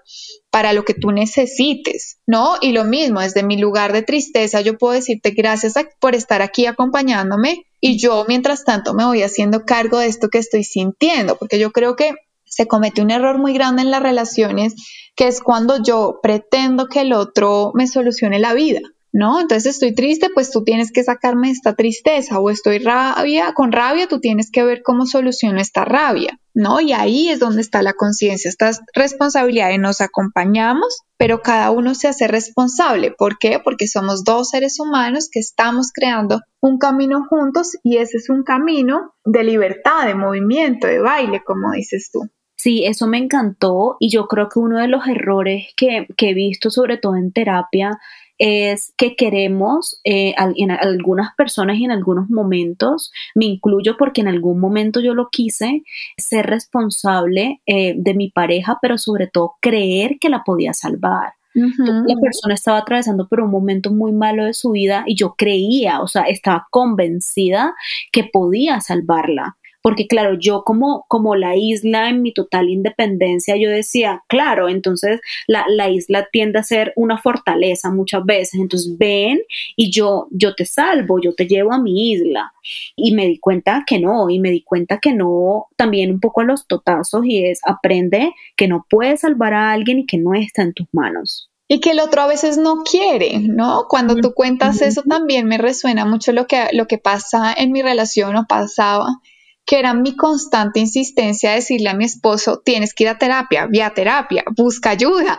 para 0.50 0.74
lo 0.74 0.84
que 0.86 0.94
tú 0.94 1.12
necesites, 1.12 2.18
¿no? 2.28 2.58
Y 2.62 2.74
lo 2.74 2.84
mismo, 2.84 3.22
desde 3.22 3.44
mi 3.44 3.58
lugar 3.58 3.94
de 3.94 4.04
tristeza, 4.04 4.62
yo 4.62 4.78
puedo 4.78 4.94
decirte 4.94 5.32
gracias 5.32 5.74
por 6.00 6.16
estar 6.16 6.42
aquí 6.42 6.66
acompañándome 6.66 7.66
y 7.80 7.98
yo 7.98 8.26
mientras 8.28 8.64
tanto 8.64 8.94
me 8.94 9.06
voy 9.06 9.24
haciendo 9.24 9.66
cargo 9.66 10.00
de 10.00 10.08
esto 10.08 10.30
que 10.30 10.38
estoy 10.40 10.64
sintiendo, 10.64 11.38
porque 11.38 11.60
yo 11.60 11.72
creo 11.72 11.96
que 11.96 12.14
se 12.54 12.68
comete 12.68 13.02
un 13.02 13.12
error 13.12 13.40
muy 13.40 13.54
grande 13.54 13.82
en 13.82 13.92
las 13.92 14.04
relaciones, 14.04 14.76
que 15.16 15.28
es 15.28 15.42
cuando 15.42 15.82
yo 15.82 16.20
pretendo 16.22 16.88
que 16.88 17.02
el 17.02 17.14
otro 17.14 17.72
me 17.74 17.88
solucione 17.88 18.40
la 18.40 18.54
vida. 18.54 18.82
¿no? 19.14 19.40
Entonces 19.40 19.76
estoy 19.76 19.94
triste, 19.94 20.30
pues 20.34 20.50
tú 20.50 20.64
tienes 20.64 20.92
que 20.92 21.04
sacarme 21.04 21.52
esta 21.52 21.76
tristeza 21.76 22.40
o 22.40 22.50
estoy 22.50 22.80
rabia, 22.80 23.54
con 23.54 23.72
rabia, 23.72 24.08
tú 24.08 24.20
tienes 24.20 24.50
que 24.52 24.64
ver 24.64 24.82
cómo 24.84 25.06
soluciono 25.06 25.62
esta 25.62 25.86
rabia, 25.86 26.40
¿no? 26.56 26.82
Y 26.82 26.94
ahí 26.94 27.30
es 27.30 27.40
donde 27.40 27.62
está 27.62 27.84
la 27.84 27.94
conciencia, 27.94 28.50
esta 28.50 28.72
responsabilidad 28.96 29.70
de 29.70 29.78
nos 29.78 30.02
acompañamos, 30.02 31.04
pero 31.16 31.44
cada 31.44 31.70
uno 31.70 31.94
se 31.94 32.08
hace 32.08 32.28
responsable. 32.28 33.12
¿Por 33.12 33.38
qué? 33.38 33.62
Porque 33.64 33.88
somos 33.88 34.24
dos 34.24 34.50
seres 34.50 34.80
humanos 34.80 35.30
que 35.32 35.40
estamos 35.40 35.92
creando 35.94 36.42
un 36.60 36.80
camino 36.80 37.24
juntos 37.30 37.78
y 37.84 37.98
ese 37.98 38.18
es 38.18 38.32
un 38.32 38.44
camino 38.44 39.14
de 39.26 39.44
libertad, 39.44 40.08
de 40.08 40.16
movimiento, 40.16 40.88
de 40.88 41.00
baile, 41.00 41.44
como 41.46 41.72
dices 41.72 42.10
tú. 42.12 42.22
Sí, 42.64 42.86
eso 42.86 43.08
me 43.08 43.18
encantó 43.18 43.98
y 44.00 44.10
yo 44.10 44.28
creo 44.30 44.48
que 44.48 44.58
uno 44.58 44.80
de 44.80 44.88
los 44.88 45.06
errores 45.06 45.68
que, 45.76 46.08
que 46.16 46.30
he 46.30 46.34
visto, 46.34 46.70
sobre 46.70 46.96
todo 46.96 47.18
en 47.18 47.34
terapia, 47.34 48.00
es 48.38 48.94
que 48.96 49.18
queremos 49.18 50.00
eh, 50.06 50.34
en 50.38 50.72
algunas 50.72 51.36
personas 51.36 51.76
y 51.76 51.84
en 51.84 51.92
algunos 51.92 52.30
momentos, 52.30 53.12
me 53.36 53.44
incluyo 53.44 53.98
porque 53.98 54.22
en 54.22 54.30
algún 54.30 54.62
momento 54.62 55.02
yo 55.02 55.14
lo 55.14 55.28
quise, 55.30 55.84
ser 56.18 56.46
responsable 56.46 57.60
eh, 57.66 57.96
de 57.98 58.14
mi 58.14 58.30
pareja, 58.30 58.80
pero 58.82 58.98
sobre 58.98 59.28
todo 59.28 59.56
creer 59.60 60.18
que 60.18 60.30
la 60.30 60.46
podía 60.46 60.74
salvar. 60.74 61.34
La 61.54 62.16
persona 62.22 62.54
estaba 62.54 62.78
atravesando 62.78 63.28
por 63.28 63.42
un 63.42 63.52
momento 63.52 63.92
muy 63.92 64.14
malo 64.14 64.46
de 64.46 64.54
su 64.54 64.72
vida 64.72 65.04
y 65.06 65.16
yo 65.16 65.36
creía, 65.38 66.00
o 66.00 66.08
sea, 66.08 66.24
estaba 66.24 66.66
convencida 66.72 67.76
que 68.14 68.24
podía 68.24 68.80
salvarla 68.80 69.58
porque 69.84 70.08
claro, 70.08 70.38
yo 70.40 70.64
como, 70.64 71.06
como 71.10 71.36
la 71.36 71.58
isla 71.58 72.10
en 72.10 72.22
mi 72.22 72.34
total 72.34 72.70
independencia, 72.70 73.58
yo 73.58 73.70
decía, 73.70 74.24
claro, 74.28 74.70
entonces 74.70 75.20
la, 75.46 75.66
la, 75.68 75.90
isla 75.90 76.30
tiende 76.32 76.58
a 76.60 76.64
ser 76.64 76.94
una 76.96 77.18
fortaleza 77.18 77.92
muchas 77.92 78.24
veces, 78.26 78.62
entonces 78.62 78.98
ven 78.98 79.42
y 79.76 79.92
yo, 79.92 80.28
yo 80.32 80.56
te 80.56 80.66
salvo, 80.66 81.20
yo 81.22 81.36
te 81.36 81.48
llevo 81.48 81.74
a 81.74 81.82
mi 81.82 82.14
isla. 82.14 82.54
Y 82.96 83.14
me 83.14 83.28
di 83.28 83.40
cuenta 83.40 83.84
que 83.86 84.00
no, 84.00 84.30
y 84.30 84.40
me 84.40 84.52
di 84.52 84.64
cuenta 84.64 85.00
que 85.00 85.14
no, 85.14 85.68
también 85.76 86.12
un 86.12 86.22
poco 86.22 86.40
a 86.40 86.46
los 86.46 86.66
totazos, 86.66 87.26
y 87.26 87.44
es 87.44 87.60
aprende 87.66 88.34
que 88.56 88.70
no 88.70 88.86
puedes 88.90 89.20
salvar 89.20 89.54
a 89.54 89.74
alguien 89.74 90.00
y 90.00 90.06
que 90.06 90.18
no 90.18 90.34
está 90.34 90.62
en 90.62 90.74
tus 90.74 90.88
manos. 90.94 91.50
Y 91.68 91.82
que 91.82 91.92
el 91.92 92.00
otro 92.00 92.22
a 92.22 92.28
veces 92.28 92.58
no 92.58 92.84
quiere, 92.84 93.40
¿no? 93.40 93.88
Cuando 93.90 94.16
tú 94.16 94.34
cuentas 94.34 94.82
eso 94.82 95.02
también 95.02 95.46
me 95.46 95.58
resuena 95.58 96.06
mucho 96.06 96.32
lo 96.32 96.48
que, 96.48 96.68
lo 96.72 96.88
que 96.88 96.98
pasa 96.98 97.54
en 97.54 97.74
mi 97.74 97.82
relación 97.82 98.38
o 98.38 98.46
pasaba 98.48 99.20
que 99.66 99.80
era 99.80 99.94
mi 99.94 100.16
constante 100.16 100.80
insistencia 100.80 101.52
de 101.52 101.58
decirle 101.58 101.90
a 101.90 101.94
mi 101.94 102.06
esposo, 102.06 102.62
tienes 102.64 102.94
que 102.94 103.06
ir 103.06 103.10
a 103.10 103.18
terapia, 103.18 103.66
vía 103.68 103.94
terapia, 103.94 104.44
busca 104.56 104.90
ayuda, 104.90 105.38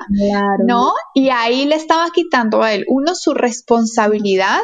¿no? 0.66 0.93
Y 1.14 1.28
ahí 1.28 1.66
le 1.66 1.75
estaba 1.75 2.09
quitando 2.11 2.62
a 2.62 2.73
él, 2.73 2.85
uno, 2.88 3.14
su 3.14 3.35
responsabilidad 3.35 4.61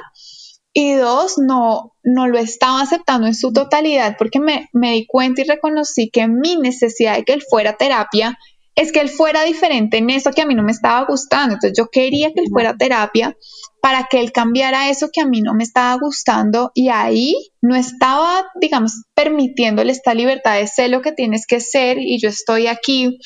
y 0.73 0.95
dos, 0.95 1.37
no, 1.37 1.95
no 2.03 2.29
lo 2.29 2.39
estaba 2.39 2.81
aceptando 2.81 3.27
en 3.27 3.35
su 3.35 3.53
totalidad 3.53 4.17
porque 4.19 4.41
me, 4.41 4.69
me 4.73 4.93
di 4.93 5.07
cuenta 5.07 5.43
y 5.43 5.45
reconocí 5.45 6.11
que 6.11 6.27
mi 6.29 6.57
necesidad 6.57 7.17
de 7.17 7.25
que 7.25 7.33
él 7.33 7.43
fuera 7.43 7.71
a 7.71 7.77
terapia 7.77 8.39
es 8.77 8.93
que 8.93 9.01
él 9.01 9.11
fuera 9.11 9.43
diferente 9.43 9.99
en 9.99 10.09
eso 10.11 10.31
que 10.31 10.43
a 10.43 10.47
mí 10.47 10.55
no 10.55 10.63
me 10.63 10.73
estaba 10.73 11.05
gustando. 11.07 11.55
Entonces 11.55 11.77
yo 11.77 11.89
quería 11.91 12.33
que 12.33 12.41
él 12.41 12.49
fuera 12.51 12.71
a 12.71 12.77
terapia 12.77 13.37
para 13.83 14.07
que 14.11 14.21
él 14.21 14.33
cambiara 14.33 14.91
eso 14.91 15.09
que 15.13 15.21
a 15.21 15.27
mí 15.27 15.41
no 15.41 15.55
me 15.55 15.65
estaba 15.65 15.95
gustando 16.01 16.71
y 16.75 16.89
ahí 16.89 17.35
no 17.61 17.77
estaba, 17.77 18.47
digamos, 18.61 19.05
permitiéndole 19.15 19.93
esta 19.93 20.15
libertad 20.15 20.57
de 20.57 20.67
ser 20.67 20.91
lo 20.91 21.03
que 21.03 21.13
tienes 21.13 21.47
que 21.47 21.61
ser 21.61 21.99
y 21.99 22.21
yo 22.21 22.29
estoy 22.29 22.67
aquí 22.67 23.19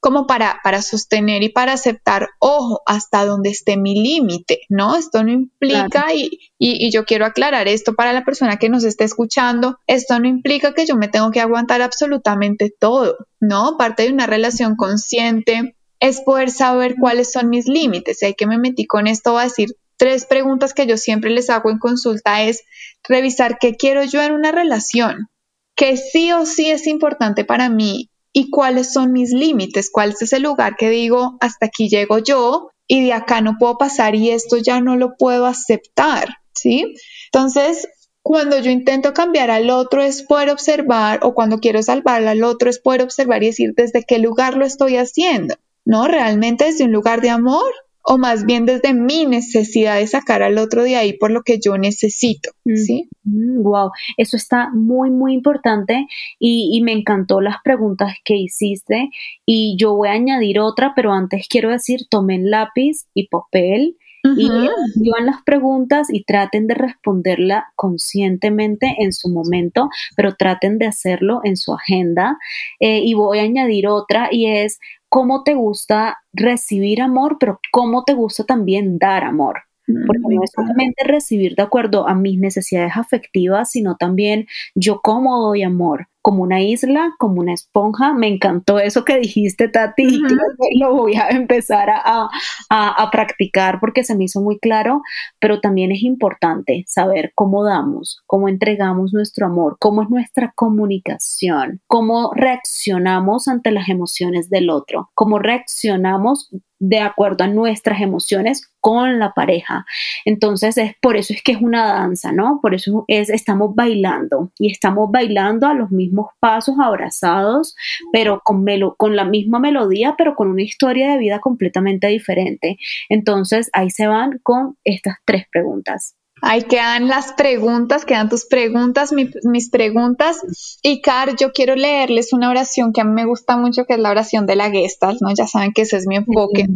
como 0.00 0.26
para, 0.26 0.60
para 0.64 0.80
sostener 0.80 1.42
y 1.42 1.50
para 1.50 1.74
aceptar, 1.74 2.28
ojo, 2.38 2.80
hasta 2.86 3.26
donde 3.26 3.50
esté 3.50 3.76
mi 3.76 3.94
límite, 3.94 4.60
¿no? 4.70 4.96
Esto 4.96 5.22
no 5.22 5.30
implica, 5.30 6.14
y, 6.14 6.50
y, 6.58 6.90
yo 6.90 7.04
quiero 7.04 7.26
aclarar 7.26 7.68
esto 7.68 7.94
para 7.94 8.14
la 8.14 8.24
persona 8.24 8.56
que 8.56 8.70
nos 8.70 8.84
esté 8.84 9.04
escuchando, 9.04 9.76
esto 9.86 10.18
no 10.18 10.26
implica 10.26 10.72
que 10.72 10.86
yo 10.86 10.96
me 10.96 11.08
tengo 11.08 11.30
que 11.30 11.40
aguantar 11.40 11.82
absolutamente 11.82 12.72
todo, 12.76 13.16
¿no? 13.40 13.76
Parte 13.76 14.04
de 14.04 14.12
una 14.12 14.26
relación 14.26 14.74
consciente 14.74 15.76
es 16.00 16.22
poder 16.22 16.50
saber 16.50 16.94
cuáles 16.98 17.30
son 17.30 17.50
mis 17.50 17.68
límites. 17.68 18.22
Y 18.22 18.26
hay 18.26 18.34
que 18.34 18.46
me 18.46 18.58
metí 18.58 18.86
con 18.86 19.06
esto, 19.06 19.32
voy 19.32 19.42
a 19.42 19.44
decir 19.44 19.68
tres 20.00 20.24
preguntas 20.24 20.72
que 20.72 20.86
yo 20.86 20.96
siempre 20.96 21.28
les 21.28 21.50
hago 21.50 21.70
en 21.70 21.78
consulta 21.78 22.42
es 22.42 22.64
revisar 23.06 23.58
qué 23.60 23.76
quiero 23.76 24.02
yo 24.02 24.22
en 24.22 24.32
una 24.32 24.50
relación, 24.50 25.28
que 25.76 25.98
sí 25.98 26.32
o 26.32 26.46
sí 26.46 26.70
es 26.70 26.86
importante 26.86 27.44
para 27.44 27.68
mí 27.68 28.08
y 28.32 28.48
cuáles 28.48 28.94
son 28.94 29.12
mis 29.12 29.30
límites, 29.30 29.90
cuál 29.92 30.12
es 30.12 30.22
ese 30.22 30.40
lugar 30.40 30.76
que 30.78 30.88
digo, 30.88 31.36
hasta 31.40 31.66
aquí 31.66 31.90
llego 31.90 32.18
yo 32.18 32.70
y 32.86 33.04
de 33.04 33.12
acá 33.12 33.42
no 33.42 33.56
puedo 33.58 33.76
pasar 33.76 34.14
y 34.14 34.30
esto 34.30 34.56
ya 34.56 34.80
no 34.80 34.96
lo 34.96 35.16
puedo 35.18 35.44
aceptar, 35.44 36.28
¿sí? 36.54 36.94
Entonces, 37.30 37.86
cuando 38.22 38.58
yo 38.58 38.70
intento 38.70 39.12
cambiar 39.12 39.50
al 39.50 39.68
otro 39.68 40.00
es 40.00 40.22
poder 40.22 40.48
observar, 40.48 41.20
o 41.24 41.34
cuando 41.34 41.58
quiero 41.58 41.82
salvar 41.82 42.26
al 42.26 42.42
otro 42.42 42.70
es 42.70 42.78
poder 42.78 43.02
observar 43.02 43.42
y 43.42 43.48
decir 43.48 43.74
desde 43.76 44.02
qué 44.08 44.18
lugar 44.18 44.56
lo 44.56 44.64
estoy 44.64 44.96
haciendo, 44.96 45.56
¿no? 45.84 46.08
Realmente 46.08 46.64
desde 46.64 46.84
un 46.84 46.92
lugar 46.92 47.20
de 47.20 47.28
amor 47.28 47.70
o 48.02 48.18
más 48.18 48.46
bien 48.46 48.66
desde 48.66 48.94
mi 48.94 49.26
necesidad 49.26 49.96
de 49.96 50.06
sacar 50.06 50.42
al 50.42 50.58
otro 50.58 50.82
de 50.82 50.96
ahí 50.96 51.12
por 51.12 51.30
lo 51.30 51.42
que 51.42 51.58
yo 51.58 51.76
necesito, 51.78 52.50
mm. 52.64 52.76
¿sí? 52.76 53.08
wow, 53.24 53.88
mm, 53.88 53.92
eso 54.16 54.36
está 54.36 54.70
muy, 54.72 55.10
muy 55.10 55.34
importante 55.34 56.06
y, 56.38 56.80
me 56.80 56.92
encantó 56.92 57.42
las 57.42 57.56
preguntas 57.62 58.14
que 58.24 58.36
hiciste 58.36 59.10
y 59.44 59.76
yo 59.78 59.94
voy 59.94 60.08
a 60.08 60.12
añadir 60.12 60.60
otra, 60.60 60.92
pero 60.96 61.12
antes 61.12 61.46
quiero 61.46 61.68
decir, 61.68 62.00
tomen 62.08 62.50
lápiz 62.50 63.06
y 63.12 63.28
papel 63.28 63.96
y 64.36 64.46
escriban 64.46 65.26
las 65.26 65.42
preguntas 65.44 66.08
y 66.12 66.24
traten 66.24 66.66
de 66.66 66.74
responderla 66.74 67.72
conscientemente 67.74 68.96
en 68.98 69.12
su 69.12 69.28
momento, 69.28 69.88
pero 70.16 70.34
traten 70.34 70.78
de 70.78 70.86
hacerlo 70.86 71.40
en 71.44 71.56
su 71.56 71.72
agenda. 71.72 72.36
Eh, 72.80 73.00
y 73.02 73.14
voy 73.14 73.38
a 73.38 73.42
añadir 73.42 73.88
otra 73.88 74.28
y 74.30 74.46
es 74.46 74.78
cómo 75.10 75.42
te 75.42 75.54
gusta 75.54 76.18
recibir 76.32 77.02
amor, 77.02 77.36
pero 77.38 77.60
cómo 77.72 78.04
te 78.04 78.14
gusta 78.14 78.44
también 78.44 78.98
dar 78.98 79.24
amor. 79.24 79.64
Porque 79.86 80.22
no 80.36 80.44
es 80.44 80.52
solamente 80.54 81.02
recibir 81.04 81.56
de 81.56 81.62
acuerdo 81.62 82.08
a 82.08 82.14
mis 82.14 82.38
necesidades 82.38 82.92
afectivas, 82.96 83.72
sino 83.72 83.96
también 83.96 84.46
yo 84.76 85.00
cómo 85.02 85.40
doy 85.40 85.64
amor, 85.64 86.06
como 86.22 86.42
una 86.42 86.60
isla, 86.60 87.14
como 87.18 87.40
una 87.40 87.54
esponja. 87.54 88.12
Me 88.14 88.28
encantó 88.28 88.78
eso 88.78 89.04
que 89.04 89.18
dijiste, 89.18 89.68
Tati, 89.68 90.02
y 90.02 90.78
lo 90.78 90.94
voy 90.94 91.14
a 91.16 91.28
empezar 91.28 91.90
a, 91.90 92.28
a, 92.68 93.10
practicar 93.10 93.80
porque 93.80 94.04
se 94.04 94.14
me 94.16 94.24
hizo 94.24 94.40
muy 94.40 94.58
claro, 94.58 95.02
pero 95.38 95.60
también 95.60 95.92
es 95.92 96.02
importante 96.02 96.84
saber 96.86 97.32
cómo 97.34 97.64
damos, 97.64 98.22
cómo 98.26 98.48
entregamos 98.48 99.12
nuestro 99.12 99.46
amor, 99.46 99.76
cómo 99.80 100.02
es 100.02 100.10
nuestra 100.10 100.52
comunicación, 100.54 101.80
cómo 101.86 102.32
reaccionamos 102.34 103.48
ante 103.48 103.70
las 103.70 103.88
emociones 103.88 104.48
del 104.50 104.70
otro, 104.70 105.10
cómo 105.14 105.38
reaccionamos 105.38 106.50
de 106.80 106.98
acuerdo 106.98 107.44
a 107.44 107.46
nuestras 107.46 108.00
emociones 108.00 108.68
con 108.80 109.18
la 109.18 109.34
pareja. 109.34 109.84
Entonces, 110.24 110.78
es 110.78 110.94
por 111.00 111.16
eso 111.16 111.34
es 111.34 111.42
que 111.42 111.52
es 111.52 111.60
una 111.60 111.86
danza, 111.92 112.32
¿no? 112.32 112.58
Por 112.62 112.74
eso 112.74 113.04
es 113.06 113.30
estamos 113.30 113.74
bailando 113.74 114.50
y 114.58 114.72
estamos 114.72 115.10
bailando 115.12 115.66
a 115.66 115.74
los 115.74 115.90
mismos 115.90 116.28
pasos 116.40 116.76
abrazados, 116.82 117.76
pero 118.12 118.40
con 118.42 118.64
con 118.96 119.16
la 119.16 119.24
misma 119.24 119.58
melodía, 119.60 120.14
pero 120.16 120.34
con 120.34 120.48
una 120.48 120.62
historia 120.62 121.12
de 121.12 121.18
vida 121.18 121.40
completamente 121.40 122.08
diferente. 122.08 122.78
Entonces, 123.08 123.70
ahí 123.72 123.90
se 123.90 124.06
van 124.06 124.40
con 124.42 124.76
estas 124.84 125.16
tres 125.24 125.46
preguntas. 125.50 126.16
Ahí 126.42 126.62
quedan 126.62 127.08
las 127.08 127.32
preguntas, 127.32 128.04
quedan 128.04 128.28
tus 128.28 128.46
preguntas, 128.46 129.12
mis 129.12 129.70
preguntas. 129.70 130.38
Y 130.82 131.00
Car, 131.00 131.36
yo 131.36 131.52
quiero 131.52 131.76
leerles 131.76 132.32
una 132.32 132.50
oración 132.50 132.92
que 132.92 133.00
a 133.00 133.04
mí 133.04 133.12
me 133.12 133.26
gusta 133.26 133.56
mucho, 133.56 133.84
que 133.84 133.94
es 133.94 134.00
la 134.00 134.10
oración 134.10 134.46
de 134.46 134.56
la 134.56 134.70
Gestalt, 134.70 135.20
¿no? 135.20 135.32
Ya 135.34 135.46
saben 135.46 135.72
que 135.72 135.82
ese 135.82 135.96
es 135.96 136.06
mi 136.06 136.16
enfoque. 136.16 136.66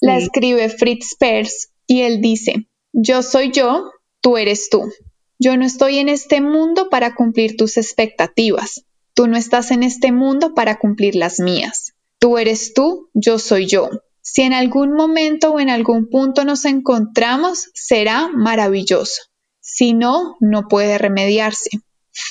La 0.00 0.16
escribe 0.16 0.68
Fritz 0.68 1.16
Perls 1.18 1.70
y 1.86 2.02
él 2.02 2.20
dice, 2.20 2.66
yo 2.92 3.22
soy 3.22 3.50
yo, 3.52 3.90
tú 4.20 4.36
eres 4.36 4.68
tú. 4.70 4.90
Yo 5.38 5.56
no 5.56 5.64
estoy 5.64 5.98
en 5.98 6.08
este 6.08 6.40
mundo 6.40 6.88
para 6.90 7.14
cumplir 7.14 7.56
tus 7.56 7.76
expectativas. 7.76 8.84
Tú 9.14 9.26
no 9.26 9.36
estás 9.36 9.70
en 9.70 9.82
este 9.82 10.12
mundo 10.12 10.54
para 10.54 10.78
cumplir 10.78 11.14
las 11.14 11.40
mías. 11.40 11.94
Tú 12.18 12.38
eres 12.38 12.72
tú, 12.72 13.10
yo 13.12 13.38
soy 13.38 13.66
yo. 13.66 13.90
Si 14.34 14.42
en 14.42 14.52
algún 14.52 14.94
momento 14.94 15.52
o 15.52 15.60
en 15.60 15.70
algún 15.70 16.08
punto 16.10 16.44
nos 16.44 16.64
encontramos, 16.64 17.70
será 17.72 18.26
maravilloso. 18.26 19.22
Si 19.60 19.92
no, 19.92 20.34
no 20.40 20.66
puede 20.66 20.98
remediarse. 20.98 21.70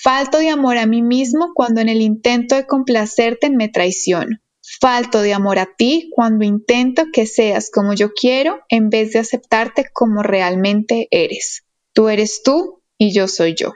Falto 0.04 0.40
de 0.40 0.50
amor 0.50 0.78
a 0.78 0.86
mí 0.86 1.02
mismo 1.02 1.54
cuando 1.56 1.80
en 1.80 1.88
el 1.88 2.02
intento 2.02 2.56
de 2.56 2.68
complacerte 2.68 3.50
me 3.50 3.70
traiciono. 3.70 4.36
Falto 4.82 5.22
de 5.22 5.34
amor 5.34 5.60
a 5.60 5.70
ti 5.78 6.10
cuando 6.14 6.44
intento 6.44 7.06
que 7.14 7.26
seas 7.26 7.72
como 7.72 7.94
yo 7.94 8.12
quiero 8.12 8.60
en 8.68 8.90
vez 8.90 9.14
de 9.14 9.20
aceptarte 9.20 9.86
como 9.94 10.24
realmente 10.24 11.08
eres. 11.10 11.64
Tú 11.94 12.10
eres 12.10 12.44
tú 12.44 12.82
y 12.98 13.14
yo 13.14 13.30
soy 13.30 13.56
yo. 13.56 13.72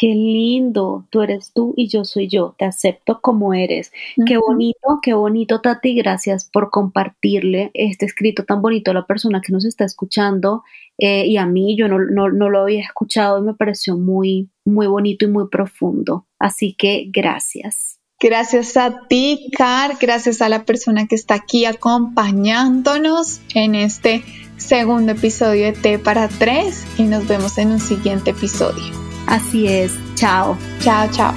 Qué 0.00 0.14
lindo, 0.14 1.08
tú 1.10 1.22
eres 1.22 1.50
tú 1.52 1.74
y 1.76 1.88
yo 1.88 2.04
soy 2.04 2.28
yo, 2.28 2.54
te 2.56 2.64
acepto 2.64 3.20
como 3.20 3.52
eres. 3.52 3.90
Qué 4.26 4.38
bonito, 4.38 5.00
qué 5.02 5.12
bonito, 5.12 5.60
Tati, 5.60 5.92
gracias 5.96 6.44
por 6.44 6.70
compartirle 6.70 7.72
este 7.74 8.06
escrito 8.06 8.44
tan 8.44 8.62
bonito 8.62 8.92
a 8.92 8.94
la 8.94 9.06
persona 9.06 9.40
que 9.44 9.52
nos 9.52 9.64
está 9.64 9.84
escuchando 9.84 10.62
eh, 10.98 11.26
y 11.26 11.36
a 11.36 11.46
mí, 11.46 11.76
yo 11.76 11.88
no, 11.88 11.98
no, 11.98 12.28
no, 12.28 12.48
lo 12.48 12.60
había 12.60 12.82
escuchado 12.82 13.40
y 13.40 13.42
me 13.42 13.54
pareció 13.54 13.96
muy, 13.96 14.48
muy 14.64 14.86
bonito 14.86 15.24
y 15.24 15.28
muy 15.28 15.48
profundo. 15.48 16.28
Así 16.38 16.74
que 16.74 17.06
gracias. 17.12 17.98
Gracias 18.20 18.76
a 18.76 19.08
ti, 19.08 19.50
Car, 19.58 19.96
gracias 20.00 20.40
a 20.42 20.48
la 20.48 20.64
persona 20.64 21.08
que 21.08 21.16
está 21.16 21.34
aquí 21.34 21.64
acompañándonos 21.64 23.40
en 23.52 23.74
este 23.74 24.22
segundo 24.58 25.10
episodio 25.10 25.66
de 25.66 25.72
T 25.72 25.98
para 25.98 26.28
tres 26.28 26.86
y 26.98 27.02
nos 27.02 27.26
vemos 27.26 27.58
en 27.58 27.72
un 27.72 27.80
siguiente 27.80 28.30
episodio. 28.30 29.07
Así 29.28 29.68
es. 29.68 29.92
Chao. 30.14 30.56
Chao, 30.80 31.08
chao. 31.12 31.34